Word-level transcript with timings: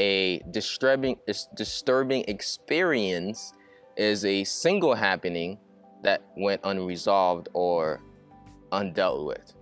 a 0.00 0.40
disturbing 0.50 1.16
disturbing 1.54 2.24
experience 2.26 3.52
is 3.96 4.24
a 4.24 4.42
single 4.44 4.94
happening 4.94 5.58
that 6.02 6.22
went 6.36 6.62
unresolved 6.64 7.48
or 7.52 8.00
undealt 8.72 9.26
with. 9.26 9.52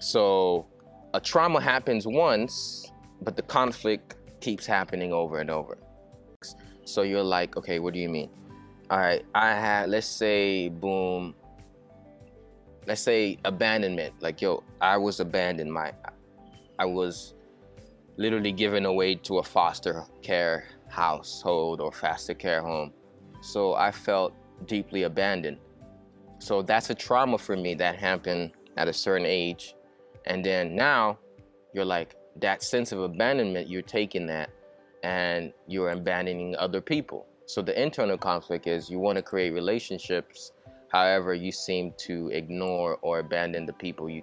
So 0.00 0.66
a 1.14 1.20
trauma 1.20 1.60
happens 1.60 2.06
once, 2.06 2.90
but 3.22 3.36
the 3.36 3.42
conflict 3.42 4.16
keeps 4.40 4.66
happening 4.66 5.12
over 5.12 5.38
and 5.38 5.48
over. 5.48 5.78
So 6.84 7.02
you're 7.02 7.22
like, 7.22 7.56
okay, 7.56 7.78
what 7.78 7.94
do 7.94 8.00
you 8.00 8.08
mean? 8.08 8.30
All 8.90 8.98
right, 8.98 9.24
I 9.34 9.50
had, 9.54 9.90
let's 9.90 10.08
say, 10.08 10.68
boom, 10.68 11.34
let's 12.86 13.00
say 13.00 13.38
abandonment. 13.44 14.14
Like, 14.20 14.42
yo, 14.42 14.64
I 14.80 14.96
was 14.96 15.20
abandoned. 15.20 15.72
My, 15.72 15.92
I 16.80 16.84
was 16.84 17.34
literally 18.16 18.52
given 18.52 18.84
away 18.86 19.14
to 19.16 19.38
a 19.38 19.42
foster 19.42 20.04
care 20.22 20.64
household 20.88 21.80
or 21.80 21.92
foster 21.92 22.34
care 22.34 22.62
home. 22.62 22.92
So 23.40 23.74
I 23.74 23.90
felt 23.90 24.34
deeply 24.66 25.04
abandoned. 25.04 25.58
So 26.38 26.62
that's 26.62 26.90
a 26.90 26.94
trauma 26.94 27.38
for 27.38 27.56
me 27.56 27.74
that 27.74 27.96
happened 27.96 28.52
at 28.76 28.88
a 28.88 28.92
certain 28.92 29.26
age. 29.26 29.74
And 30.26 30.44
then 30.44 30.74
now 30.74 31.18
you're 31.72 31.84
like, 31.84 32.16
that 32.36 32.62
sense 32.62 32.92
of 32.92 33.00
abandonment, 33.00 33.68
you're 33.68 33.82
taking 33.82 34.26
that 34.26 34.50
and 35.02 35.52
you're 35.66 35.90
abandoning 35.90 36.56
other 36.56 36.80
people. 36.80 37.26
So 37.46 37.60
the 37.60 37.80
internal 37.80 38.16
conflict 38.16 38.66
is 38.66 38.88
you 38.88 38.98
want 38.98 39.16
to 39.16 39.22
create 39.22 39.50
relationships, 39.50 40.52
however, 40.88 41.34
you 41.34 41.52
seem 41.52 41.92
to 41.98 42.28
ignore 42.28 42.98
or 43.02 43.18
abandon 43.18 43.66
the 43.66 43.72
people 43.74 44.08
you. 44.08 44.22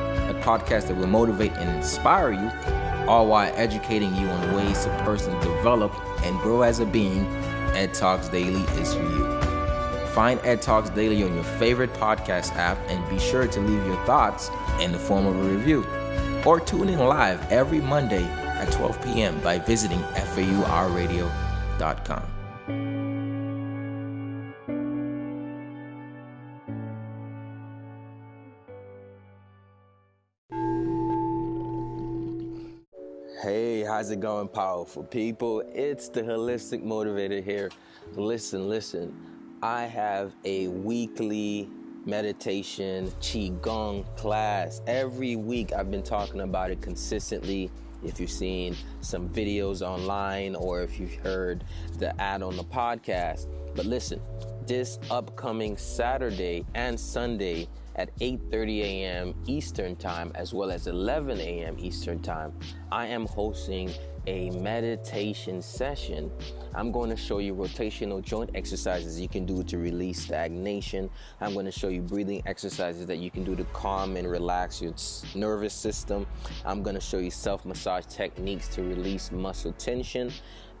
podcast 0.41 0.87
that 0.87 0.97
will 0.97 1.07
motivate 1.07 1.53
and 1.53 1.69
inspire 1.77 2.31
you, 2.31 2.51
all 3.07 3.27
while 3.27 3.51
educating 3.55 4.13
you 4.15 4.27
on 4.27 4.53
ways 4.55 4.83
to 4.83 4.89
personally 5.03 5.39
develop 5.43 5.93
and 6.23 6.39
grow 6.39 6.61
as 6.61 6.79
a 6.79 6.85
being, 6.85 7.25
Ed 7.75 7.93
Talks 7.93 8.27
Daily 8.29 8.63
is 8.79 8.93
for 8.93 9.03
you. 9.03 9.41
Find 10.13 10.39
Ed 10.43 10.61
Talks 10.61 10.89
Daily 10.89 11.23
on 11.23 11.33
your 11.33 11.43
favorite 11.43 11.93
podcast 11.93 12.55
app 12.55 12.77
and 12.89 13.09
be 13.09 13.17
sure 13.17 13.47
to 13.47 13.59
leave 13.61 13.85
your 13.85 14.05
thoughts 14.05 14.49
in 14.81 14.91
the 14.91 14.99
form 14.99 15.25
of 15.25 15.37
a 15.37 15.43
review. 15.43 15.85
Or 16.45 16.59
tune 16.59 16.89
in 16.89 16.99
live 16.99 17.49
every 17.51 17.79
Monday 17.79 18.25
at 18.25 18.71
12 18.71 19.01
p.m. 19.03 19.39
by 19.41 19.59
visiting 19.59 19.99
FAURadio.com. 19.99 21.31
Hey, 33.41 33.81
how's 33.81 34.11
it 34.11 34.19
going, 34.19 34.49
powerful 34.49 35.01
people? 35.03 35.63
It's 35.73 36.09
the 36.09 36.21
Holistic 36.21 36.83
Motivator 36.83 37.43
here. 37.43 37.71
Listen, 38.13 38.69
listen. 38.69 39.15
I 39.63 39.85
have 39.85 40.35
a 40.45 40.67
weekly 40.67 41.67
meditation 42.05 43.07
qigong 43.19 44.05
class 44.15 44.83
every 44.85 45.37
week. 45.37 45.73
I've 45.73 45.89
been 45.89 46.03
talking 46.03 46.41
about 46.41 46.69
it 46.69 46.83
consistently. 46.83 47.71
If 48.03 48.19
you've 48.19 48.29
seen 48.29 48.75
some 48.99 49.27
videos 49.27 49.81
online 49.81 50.53
or 50.53 50.83
if 50.83 50.99
you've 50.99 51.15
heard 51.15 51.63
the 51.97 52.19
ad 52.21 52.43
on 52.43 52.55
the 52.55 52.63
podcast, 52.63 53.47
but 53.73 53.87
listen, 53.87 54.21
this 54.67 54.99
upcoming 55.09 55.77
Saturday 55.77 56.63
and 56.75 56.99
Sunday 56.99 57.67
at 57.95 58.15
8:30 58.19 58.81
a.m. 58.81 59.35
Eastern 59.47 59.95
Time 59.95 60.31
as 60.35 60.53
well 60.53 60.71
as 60.71 60.87
11 60.87 61.39
a.m. 61.39 61.75
Eastern 61.79 62.19
Time, 62.21 62.53
I 62.91 63.07
am 63.07 63.25
hosting 63.25 63.91
a 64.27 64.51
meditation 64.51 65.61
session. 65.61 66.31
I'm 66.75 66.91
going 66.91 67.09
to 67.09 67.15
show 67.15 67.39
you 67.39 67.55
rotational 67.55 68.21
joint 68.21 68.51
exercises 68.55 69.19
you 69.19 69.27
can 69.27 69.45
do 69.45 69.63
to 69.63 69.77
release 69.77 70.21
stagnation. 70.21 71.09
I'm 71.39 71.53
going 71.53 71.65
to 71.65 71.71
show 71.71 71.89
you 71.89 72.01
breathing 72.01 72.43
exercises 72.45 73.05
that 73.07 73.17
you 73.17 73.31
can 73.31 73.43
do 73.43 73.55
to 73.55 73.63
calm 73.65 74.17
and 74.17 74.29
relax 74.29 74.81
your 74.81 74.93
nervous 75.33 75.73
system. 75.73 76.27
I'm 76.65 76.83
going 76.83 76.95
to 76.95 77.01
show 77.01 77.17
you 77.17 77.31
self 77.31 77.65
massage 77.65 78.05
techniques 78.05 78.67
to 78.69 78.83
release 78.83 79.31
muscle 79.31 79.73
tension. 79.73 80.31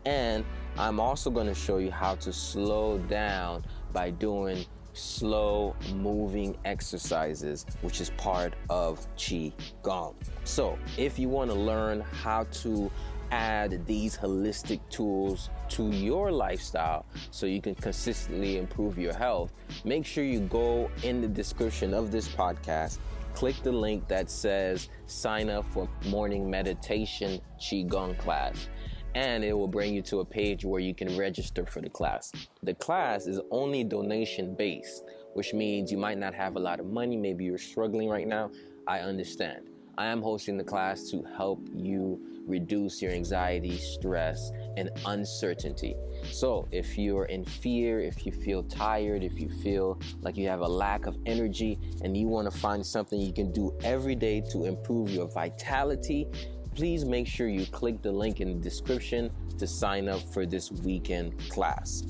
And 0.05 0.45
I'm 0.77 0.99
also 0.99 1.29
going 1.29 1.47
to 1.47 1.55
show 1.55 1.77
you 1.77 1.91
how 1.91 2.15
to 2.15 2.33
slow 2.33 2.97
down 2.97 3.63
by 3.93 4.09
doing 4.09 4.65
slow 4.93 5.75
moving 5.93 6.57
exercises, 6.65 7.65
which 7.81 8.01
is 8.01 8.09
part 8.11 8.53
of 8.69 9.07
Qi 9.15 9.53
Gong. 9.81 10.15
So, 10.43 10.77
if 10.97 11.17
you 11.17 11.29
want 11.29 11.51
to 11.51 11.55
learn 11.57 12.01
how 12.01 12.45
to 12.63 12.91
add 13.31 13.85
these 13.85 14.17
holistic 14.17 14.81
tools 14.89 15.49
to 15.69 15.89
your 15.89 16.31
lifestyle 16.31 17.05
so 17.31 17.45
you 17.45 17.61
can 17.61 17.75
consistently 17.75 18.57
improve 18.57 18.97
your 18.97 19.13
health, 19.13 19.53
make 19.85 20.05
sure 20.05 20.23
you 20.23 20.41
go 20.41 20.89
in 21.03 21.21
the 21.21 21.27
description 21.27 21.93
of 21.93 22.11
this 22.11 22.27
podcast. 22.27 22.99
Click 23.33 23.55
the 23.63 23.71
link 23.71 24.07
that 24.09 24.29
says 24.29 24.89
sign 25.05 25.49
up 25.49 25.65
for 25.71 25.87
morning 26.07 26.49
meditation 26.49 27.39
Qigong 27.61 28.17
class 28.17 28.67
and 29.15 29.43
it 29.43 29.53
will 29.53 29.67
bring 29.67 29.93
you 29.93 30.01
to 30.03 30.19
a 30.19 30.25
page 30.25 30.63
where 30.63 30.79
you 30.79 30.93
can 30.93 31.17
register 31.17 31.65
for 31.65 31.81
the 31.81 31.89
class. 31.89 32.31
The 32.63 32.73
class 32.75 33.27
is 33.27 33.39
only 33.51 33.83
donation 33.83 34.55
based, 34.55 35.03
which 35.33 35.53
means 35.53 35.91
you 35.91 35.97
might 35.97 36.17
not 36.17 36.33
have 36.33 36.55
a 36.55 36.59
lot 36.59 36.79
of 36.79 36.85
money. 36.85 37.17
Maybe 37.17 37.43
you're 37.45 37.57
struggling 37.57 38.09
right 38.09 38.27
now. 38.27 38.51
I 38.87 38.99
understand. 38.99 39.67
I 39.97 40.05
am 40.07 40.21
hosting 40.21 40.57
the 40.57 40.63
class 40.63 41.09
to 41.11 41.23
help 41.37 41.67
you 41.73 42.19
reduce 42.47 43.01
your 43.01 43.11
anxiety, 43.11 43.77
stress, 43.77 44.51
and 44.77 44.89
uncertainty. 45.05 45.95
So, 46.31 46.67
if 46.71 46.97
you're 46.97 47.25
in 47.25 47.45
fear, 47.45 47.99
if 47.99 48.25
you 48.25 48.31
feel 48.31 48.63
tired, 48.63 49.23
if 49.23 49.39
you 49.39 49.49
feel 49.61 49.99
like 50.21 50.37
you 50.37 50.47
have 50.47 50.61
a 50.61 50.67
lack 50.67 51.05
of 51.05 51.17
energy, 51.25 51.77
and 52.03 52.15
you 52.15 52.27
want 52.27 52.51
to 52.51 52.57
find 52.57 52.85
something 52.85 53.19
you 53.19 53.33
can 53.33 53.51
do 53.51 53.77
every 53.83 54.15
day 54.15 54.41
to 54.51 54.65
improve 54.65 55.09
your 55.09 55.27
vitality, 55.27 56.27
please 56.75 57.05
make 57.05 57.27
sure 57.27 57.47
you 57.47 57.65
click 57.65 58.01
the 58.01 58.11
link 58.11 58.41
in 58.41 58.47
the 58.49 58.63
description 58.63 59.29
to 59.57 59.67
sign 59.67 60.07
up 60.07 60.21
for 60.33 60.45
this 60.45 60.71
weekend 60.71 61.37
class. 61.49 62.03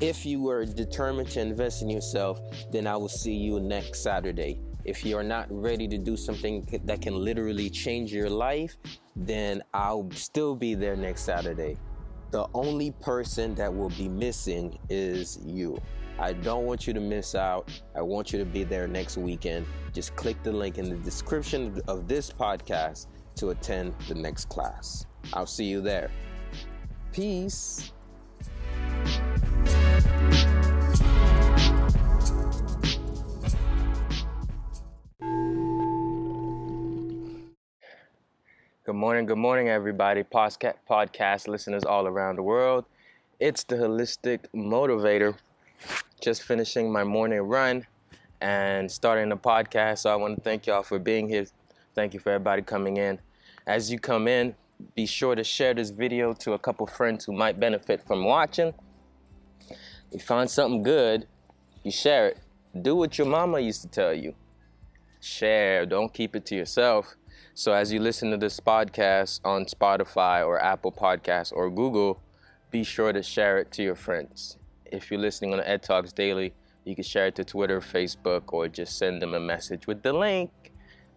If 0.00 0.26
you 0.26 0.48
are 0.50 0.64
determined 0.64 1.30
to 1.30 1.40
invest 1.40 1.82
in 1.82 1.88
yourself, 1.88 2.40
then 2.70 2.86
I 2.86 2.96
will 2.96 3.08
see 3.08 3.34
you 3.34 3.60
next 3.60 4.02
Saturday. 4.02 4.60
If 4.84 5.04
you're 5.04 5.22
not 5.22 5.46
ready 5.50 5.88
to 5.88 5.98
do 5.98 6.16
something 6.16 6.66
that 6.84 7.02
can 7.02 7.14
literally 7.14 7.70
change 7.70 8.12
your 8.12 8.30
life, 8.30 8.76
then 9.16 9.62
I'll 9.74 10.08
still 10.12 10.54
be 10.54 10.74
there 10.74 10.96
next 10.96 11.22
Saturday. 11.22 11.76
The 12.30 12.46
only 12.54 12.90
person 12.90 13.54
that 13.54 13.74
will 13.74 13.88
be 13.90 14.08
missing 14.08 14.78
is 14.90 15.38
you. 15.44 15.80
I 16.18 16.34
don't 16.34 16.64
want 16.64 16.86
you 16.86 16.92
to 16.94 17.00
miss 17.00 17.34
out. 17.34 17.70
I 17.94 18.02
want 18.02 18.32
you 18.32 18.38
to 18.38 18.44
be 18.44 18.64
there 18.64 18.86
next 18.86 19.16
weekend. 19.16 19.66
Just 19.92 20.14
click 20.16 20.42
the 20.42 20.52
link 20.52 20.78
in 20.78 20.88
the 20.88 20.96
description 20.96 21.80
of 21.88 22.06
this 22.06 22.30
podcast 22.30 23.06
to 23.36 23.50
attend 23.50 23.94
the 24.08 24.14
next 24.14 24.48
class. 24.48 25.06
I'll 25.32 25.46
see 25.46 25.64
you 25.64 25.80
there. 25.80 26.10
Peace. 27.12 27.92
Good 38.84 38.94
morning, 38.94 39.26
good 39.26 39.38
morning, 39.38 39.68
everybody. 39.68 40.22
Podcast, 40.22 40.76
podcast 40.88 41.48
listeners 41.48 41.84
all 41.84 42.06
around 42.06 42.36
the 42.36 42.42
world. 42.42 42.84
It's 43.40 43.64
the 43.64 43.76
Holistic 43.76 44.40
Motivator. 44.54 45.36
Just 46.22 46.42
finishing 46.42 46.90
my 46.92 47.04
morning 47.04 47.40
run 47.40 47.86
and 48.40 48.90
starting 48.90 49.28
the 49.28 49.36
podcast. 49.36 49.98
So 49.98 50.10
I 50.10 50.16
want 50.16 50.36
to 50.36 50.40
thank 50.40 50.66
y'all 50.66 50.82
for 50.82 50.98
being 50.98 51.28
here. 51.28 51.46
Thank 51.94 52.14
you 52.14 52.20
for 52.20 52.30
everybody 52.30 52.62
coming 52.62 52.96
in. 52.96 53.18
As 53.66 53.90
you 53.90 53.98
come 53.98 54.28
in, 54.28 54.54
be 54.94 55.06
sure 55.06 55.34
to 55.34 55.44
share 55.44 55.74
this 55.74 55.90
video 55.90 56.32
to 56.34 56.52
a 56.52 56.58
couple 56.58 56.86
friends 56.86 57.24
who 57.24 57.32
might 57.32 57.58
benefit 57.58 58.02
from 58.06 58.24
watching. 58.24 58.72
You 60.12 60.20
find 60.20 60.48
something 60.48 60.82
good, 60.82 61.26
you 61.82 61.90
share 61.90 62.28
it. 62.28 62.40
Do 62.80 62.94
what 62.94 63.18
your 63.18 63.26
mama 63.26 63.60
used 63.60 63.82
to 63.82 63.88
tell 63.88 64.14
you. 64.14 64.34
Share, 65.20 65.86
don't 65.86 66.12
keep 66.12 66.36
it 66.36 66.46
to 66.46 66.54
yourself 66.54 67.16
so 67.58 67.72
as 67.72 67.90
you 67.90 68.00
listen 68.00 68.30
to 68.32 68.36
this 68.36 68.60
podcast 68.60 69.40
on 69.42 69.64
Spotify 69.64 70.46
or 70.46 70.62
Apple 70.62 70.92
Podcasts 70.92 71.50
or 71.54 71.70
Google, 71.70 72.20
be 72.70 72.84
sure 72.84 73.14
to 73.14 73.22
share 73.22 73.56
it 73.56 73.72
to 73.72 73.82
your 73.82 73.94
friends. 73.94 74.58
If 74.84 75.10
you're 75.10 75.18
listening 75.18 75.54
on 75.54 75.60
Ed 75.60 75.82
Talks 75.82 76.12
Daily, 76.12 76.52
you 76.84 76.94
can 76.94 77.02
share 77.02 77.28
it 77.28 77.34
to 77.36 77.44
Twitter, 77.44 77.80
Facebook, 77.80 78.52
or 78.52 78.68
just 78.68 78.98
send 78.98 79.22
them 79.22 79.32
a 79.32 79.40
message 79.40 79.86
with 79.86 80.02
the 80.02 80.12
link. 80.12 80.50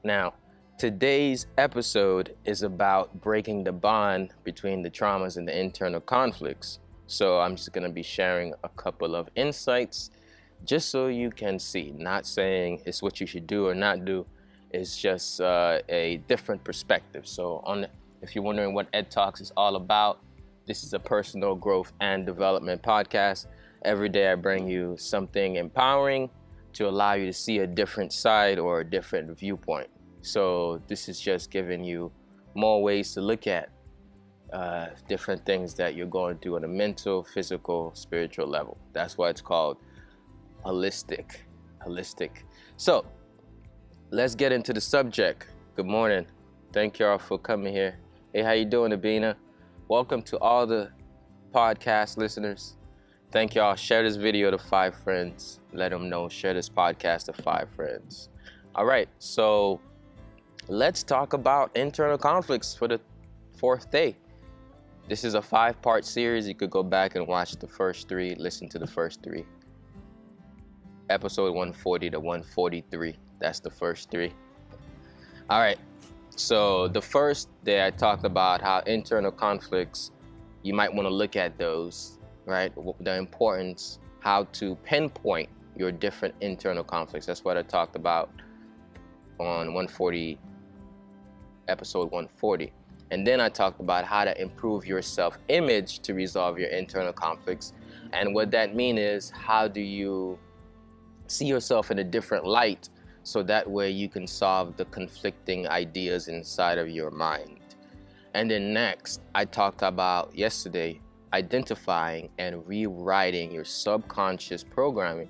Now, 0.01 0.35
today's 0.79 1.45
episode 1.57 2.37
is 2.45 2.63
about 2.63 3.19
breaking 3.19 3.65
the 3.65 3.71
bond 3.71 4.29
between 4.45 4.81
the 4.81 4.89
traumas 4.89 5.35
and 5.35 5.45
the 5.45 5.59
internal 5.59 5.99
conflicts. 5.99 6.79
So 7.05 7.41
I'm 7.41 7.57
just 7.57 7.73
going 7.73 7.83
to 7.83 7.93
be 7.93 8.01
sharing 8.01 8.53
a 8.63 8.69
couple 8.69 9.13
of 9.13 9.27
insights 9.35 10.09
just 10.63 10.87
so 10.87 11.07
you 11.07 11.31
can 11.31 11.59
see. 11.59 11.91
Not 11.97 12.25
saying 12.25 12.83
it's 12.85 13.01
what 13.01 13.19
you 13.19 13.27
should 13.27 13.45
do 13.45 13.67
or 13.67 13.75
not 13.75 14.05
do. 14.05 14.25
It's 14.71 14.97
just 14.97 15.41
uh, 15.41 15.79
a 15.89 16.21
different 16.29 16.63
perspective. 16.63 17.27
So 17.27 17.61
on, 17.65 17.85
if 18.21 18.33
you're 18.33 18.45
wondering 18.45 18.73
what 18.73 18.87
Ed 18.93 19.11
Talks 19.11 19.41
is 19.41 19.51
all 19.57 19.75
about, 19.75 20.21
this 20.65 20.83
is 20.83 20.93
a 20.93 20.99
personal 20.99 21.55
growth 21.55 21.91
and 21.99 22.25
development 22.25 22.81
podcast. 22.83 23.47
Every 23.83 24.07
day 24.07 24.31
I 24.31 24.35
bring 24.35 24.69
you 24.69 24.95
something 24.97 25.57
empowering 25.57 26.29
to 26.71 26.87
allow 26.87 27.13
you 27.15 27.25
to 27.25 27.33
see 27.33 27.59
a 27.59 27.67
different 27.67 28.13
side 28.13 28.59
or 28.59 28.79
a 28.79 28.89
different 28.89 29.37
viewpoint. 29.37 29.89
So 30.21 30.81
this 30.87 31.07
is 31.07 31.19
just 31.19 31.49
giving 31.51 31.83
you 31.83 32.11
more 32.55 32.83
ways 32.83 33.13
to 33.13 33.21
look 33.21 33.47
at 33.47 33.69
uh, 34.51 34.87
different 35.07 35.45
things 35.45 35.73
that 35.75 35.95
you're 35.95 36.07
going 36.07 36.37
through 36.39 36.57
on 36.57 36.63
a 36.63 36.67
mental, 36.67 37.23
physical, 37.23 37.91
spiritual 37.93 38.47
level. 38.47 38.77
That's 38.93 39.17
why 39.17 39.29
it's 39.29 39.41
called 39.41 39.77
holistic. 40.65 41.37
Holistic. 41.85 42.31
So 42.75 43.05
let's 44.11 44.35
get 44.35 44.51
into 44.51 44.73
the 44.73 44.81
subject. 44.81 45.47
Good 45.75 45.85
morning. 45.85 46.25
Thank 46.73 46.99
y'all 46.99 47.17
for 47.17 47.37
coming 47.37 47.73
here. 47.73 47.97
Hey, 48.33 48.41
how 48.43 48.51
you 48.51 48.65
doing, 48.65 48.91
Abina? 48.91 49.35
Welcome 49.87 50.21
to 50.23 50.37
all 50.39 50.67
the 50.67 50.91
podcast 51.53 52.17
listeners. 52.17 52.75
Thank 53.31 53.55
y'all. 53.55 53.75
Share 53.75 54.03
this 54.03 54.17
video 54.17 54.51
to 54.51 54.57
five 54.57 54.95
friends. 54.95 55.59
Let 55.71 55.91
them 55.91 56.09
know. 56.09 56.27
Share 56.29 56.53
this 56.53 56.69
podcast 56.69 57.25
to 57.25 57.33
five 57.33 57.69
friends. 57.69 58.29
All 58.75 58.85
right. 58.85 59.07
So 59.19 59.79
let's 60.69 61.03
talk 61.03 61.33
about 61.33 61.75
internal 61.75 62.17
conflicts 62.17 62.73
for 62.73 62.87
the 62.87 63.01
fourth 63.57 63.91
day. 63.91 64.15
This 65.09 65.23
is 65.23 65.33
a 65.33 65.41
five 65.41 65.81
part 65.81 66.05
series. 66.05 66.47
You 66.47 66.55
could 66.55 66.69
go 66.69 66.83
back 66.83 67.15
and 67.15 67.27
watch 67.27 67.53
the 67.57 67.67
first 67.67 68.07
three, 68.07 68.35
listen 68.35 68.69
to 68.69 68.79
the 68.79 68.87
first 68.87 69.21
three. 69.21 69.45
Episode 71.09 71.55
140 71.55 72.11
to 72.11 72.19
143. 72.19 73.15
That's 73.39 73.59
the 73.59 73.71
first 73.71 74.11
three. 74.11 74.31
All 75.49 75.59
right. 75.59 75.79
So 76.29 76.87
the 76.87 77.01
first 77.01 77.49
day 77.63 77.85
I 77.85 77.89
talked 77.89 78.23
about 78.23 78.61
how 78.61 78.79
internal 78.85 79.31
conflicts, 79.31 80.11
you 80.61 80.73
might 80.73 80.93
want 80.93 81.07
to 81.07 81.13
look 81.13 81.35
at 81.35 81.57
those 81.57 82.19
right? 82.49 82.73
The 82.99 83.15
importance, 83.15 83.99
how 84.19 84.45
to 84.53 84.75
pinpoint 84.83 85.49
your 85.77 85.91
different 85.91 86.35
internal 86.41 86.83
conflicts. 86.83 87.25
That's 87.25 87.43
what 87.43 87.57
I 87.57 87.61
talked 87.61 87.95
about 87.95 88.29
on 89.39 89.73
140, 89.73 90.37
episode 91.69 92.11
140. 92.11 92.71
And 93.11 93.25
then 93.25 93.41
I 93.41 93.49
talked 93.49 93.79
about 93.79 94.05
how 94.05 94.23
to 94.23 94.39
improve 94.39 94.85
your 94.85 95.01
self 95.01 95.37
image 95.47 95.99
to 96.01 96.13
resolve 96.13 96.59
your 96.59 96.69
internal 96.69 97.13
conflicts. 97.13 97.73
And 98.13 98.33
what 98.33 98.51
that 98.51 98.75
means 98.75 98.99
is 98.99 99.29
how 99.31 99.67
do 99.67 99.81
you 99.81 100.37
see 101.27 101.45
yourself 101.45 101.91
in 101.91 101.99
a 101.99 102.03
different 102.03 102.45
light 102.45 102.89
so 103.23 103.43
that 103.43 103.69
way 103.69 103.89
you 103.89 104.09
can 104.09 104.25
solve 104.25 104.77
the 104.77 104.85
conflicting 104.85 105.67
ideas 105.67 106.27
inside 106.27 106.77
of 106.77 106.89
your 106.89 107.11
mind. 107.11 107.59
And 108.33 108.49
then 108.49 108.73
next, 108.73 109.21
I 109.35 109.45
talked 109.45 109.81
about 109.81 110.35
yesterday 110.35 111.01
identifying 111.33 112.29
and 112.37 112.67
rewriting 112.67 113.51
your 113.51 113.65
subconscious 113.65 114.63
programming 114.63 115.29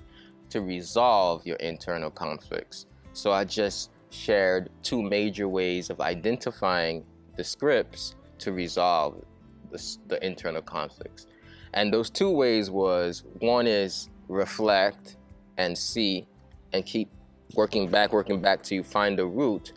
to 0.50 0.60
resolve 0.60 1.46
your 1.46 1.56
internal 1.56 2.10
conflicts. 2.10 2.86
So 3.12 3.32
I 3.32 3.44
just 3.44 3.90
shared 4.10 4.70
two 4.82 5.02
major 5.02 5.48
ways 5.48 5.88
of 5.90 6.00
identifying 6.00 7.04
the 7.36 7.44
scripts 7.44 8.16
to 8.38 8.52
resolve 8.52 9.24
the, 9.70 9.96
the 10.08 10.24
internal 10.24 10.62
conflicts. 10.62 11.26
And 11.72 11.92
those 11.92 12.10
two 12.10 12.30
ways 12.30 12.70
was 12.70 13.24
one 13.38 13.66
is 13.66 14.08
reflect 14.28 15.16
and 15.56 15.76
see 15.76 16.26
and 16.72 16.84
keep 16.84 17.08
working 17.54 17.88
back, 17.88 18.12
working 18.12 18.40
back 18.40 18.62
till 18.62 18.76
you 18.76 18.84
find 18.84 19.18
the 19.18 19.26
root. 19.26 19.72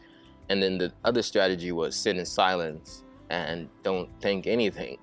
And 0.50 0.62
then 0.62 0.78
the 0.78 0.92
other 1.04 1.22
strategy 1.22 1.72
was 1.72 1.96
sit 1.96 2.18
in 2.18 2.26
silence 2.26 3.04
and 3.30 3.70
don't 3.84 4.10
think 4.22 4.48
anything. 4.48 4.98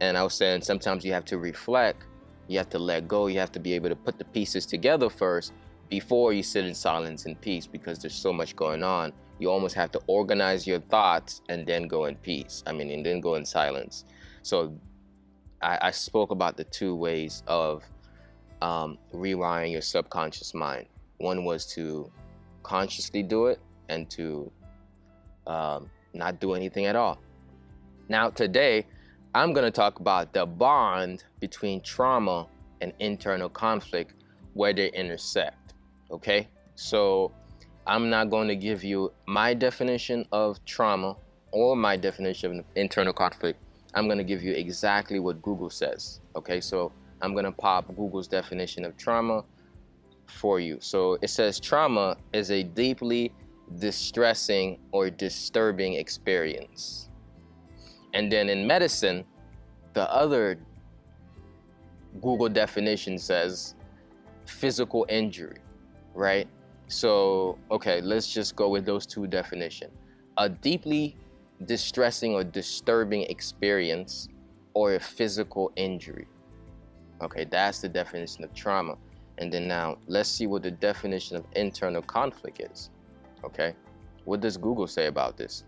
And 0.00 0.16
I 0.16 0.22
was 0.22 0.34
saying 0.34 0.62
sometimes 0.62 1.04
you 1.04 1.12
have 1.12 1.24
to 1.26 1.38
reflect, 1.38 2.04
you 2.48 2.58
have 2.58 2.70
to 2.70 2.78
let 2.78 3.08
go, 3.08 3.26
you 3.26 3.38
have 3.38 3.52
to 3.52 3.60
be 3.60 3.72
able 3.72 3.88
to 3.88 3.96
put 3.96 4.18
the 4.18 4.24
pieces 4.24 4.66
together 4.66 5.08
first 5.08 5.52
before 5.94 6.32
you 6.32 6.42
sit 6.42 6.64
in 6.64 6.74
silence 6.74 7.24
and 7.24 7.40
peace 7.40 7.68
because 7.68 8.00
there's 8.00 8.16
so 8.16 8.32
much 8.32 8.56
going 8.56 8.82
on. 8.82 9.12
You 9.38 9.48
almost 9.48 9.76
have 9.76 9.92
to 9.92 10.00
organize 10.08 10.66
your 10.66 10.80
thoughts 10.80 11.40
and 11.48 11.64
then 11.64 11.86
go 11.86 12.06
in 12.06 12.16
peace. 12.16 12.64
I 12.66 12.72
mean, 12.72 12.90
and 12.90 13.06
then 13.06 13.20
go 13.20 13.36
in 13.36 13.44
silence. 13.44 14.04
So 14.42 14.76
I, 15.62 15.78
I 15.82 15.90
spoke 15.92 16.32
about 16.32 16.56
the 16.56 16.64
two 16.64 16.96
ways 16.96 17.44
of 17.46 17.84
um, 18.60 18.98
rewiring 19.12 19.70
your 19.70 19.82
subconscious 19.82 20.52
mind. 20.52 20.86
One 21.18 21.44
was 21.44 21.64
to 21.74 22.10
consciously 22.64 23.22
do 23.22 23.46
it 23.46 23.60
and 23.88 24.10
to 24.10 24.50
um, 25.46 25.88
not 26.12 26.40
do 26.40 26.54
anything 26.54 26.86
at 26.86 26.96
all. 26.96 27.20
Now, 28.08 28.30
today, 28.30 28.84
I'm 29.32 29.52
going 29.52 29.64
to 29.64 29.70
talk 29.70 30.00
about 30.00 30.32
the 30.32 30.44
bond 30.44 31.22
between 31.38 31.82
trauma 31.82 32.48
and 32.80 32.92
internal 32.98 33.48
conflict, 33.48 34.14
where 34.54 34.72
they 34.72 34.90
intersect. 34.90 35.73
Okay? 36.14 36.48
So 36.74 37.32
I'm 37.86 38.10
not 38.10 38.30
going 38.30 38.48
to 38.48 38.56
give 38.56 38.82
you 38.82 39.12
my 39.26 39.54
definition 39.54 40.26
of 40.32 40.64
trauma 40.64 41.16
or 41.52 41.76
my 41.76 41.96
definition 41.96 42.60
of 42.60 42.64
internal 42.74 43.12
conflict. 43.12 43.60
I'm 43.94 44.06
going 44.06 44.18
to 44.18 44.24
give 44.24 44.42
you 44.42 44.52
exactly 44.52 45.20
what 45.20 45.40
Google 45.42 45.70
says. 45.70 46.20
Okay? 46.34 46.60
So 46.60 46.92
I'm 47.20 47.32
going 47.32 47.44
to 47.44 47.52
pop 47.52 47.86
Google's 47.94 48.26
definition 48.26 48.84
of 48.84 48.96
trauma 48.96 49.44
for 50.26 50.58
you. 50.58 50.78
So 50.80 51.18
it 51.20 51.28
says 51.28 51.60
trauma 51.60 52.16
is 52.32 52.50
a 52.50 52.62
deeply 52.62 53.32
distressing 53.78 54.78
or 54.92 55.10
disturbing 55.10 55.94
experience 55.94 57.04
and 58.14 58.30
then 58.30 58.48
in 58.48 58.66
medicine, 58.66 59.24
the 59.92 60.10
other 60.10 60.56
Google 62.22 62.48
definition 62.48 63.18
says 63.18 63.74
physical 64.46 65.04
injury, 65.08 65.58
right? 66.14 66.48
So, 66.88 67.58
okay, 67.70 68.00
let's 68.00 68.32
just 68.32 68.56
go 68.56 68.68
with 68.68 68.84
those 68.84 69.06
two 69.06 69.26
definitions. 69.26 69.92
A 70.36 70.48
deeply 70.48 71.16
distressing 71.64 72.34
or 72.34 72.44
disturbing 72.44 73.22
experience 73.22 74.28
or 74.74 74.94
a 74.94 75.00
physical 75.00 75.72
injury. 75.76 76.26
Okay, 77.22 77.44
that's 77.44 77.80
the 77.80 77.88
definition 77.88 78.44
of 78.44 78.52
trauma. 78.54 78.96
And 79.38 79.52
then 79.52 79.66
now 79.66 79.98
let's 80.06 80.28
see 80.28 80.46
what 80.46 80.62
the 80.62 80.70
definition 80.70 81.36
of 81.36 81.44
internal 81.56 82.02
conflict 82.02 82.60
is. 82.60 82.90
Okay, 83.44 83.74
what 84.24 84.40
does 84.40 84.56
Google 84.56 84.86
say 84.86 85.06
about 85.06 85.36
this? 85.36 85.64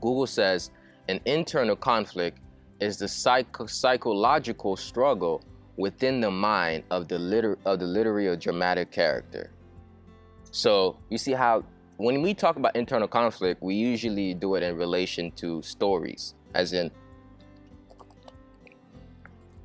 Google 0.00 0.26
says 0.26 0.70
an 1.08 1.20
internal 1.24 1.76
conflict 1.76 2.40
is 2.80 2.98
the 2.98 3.08
psycho- 3.08 3.66
psychological 3.66 4.76
struggle 4.76 5.42
within 5.76 6.20
the 6.20 6.30
mind 6.30 6.84
of 6.90 7.08
the 7.08 7.18
liter- 7.18 7.58
of 7.64 7.78
the 7.78 7.86
literary 7.86 8.28
or 8.28 8.36
dramatic 8.36 8.90
character. 8.90 9.50
So 10.54 10.96
you 11.10 11.18
see 11.18 11.32
how 11.32 11.64
when 11.96 12.22
we 12.22 12.32
talk 12.32 12.54
about 12.54 12.76
internal 12.76 13.08
conflict, 13.08 13.60
we 13.60 13.74
usually 13.74 14.34
do 14.34 14.54
it 14.54 14.62
in 14.62 14.76
relation 14.76 15.32
to 15.32 15.60
stories, 15.62 16.36
as 16.54 16.72
in 16.72 16.92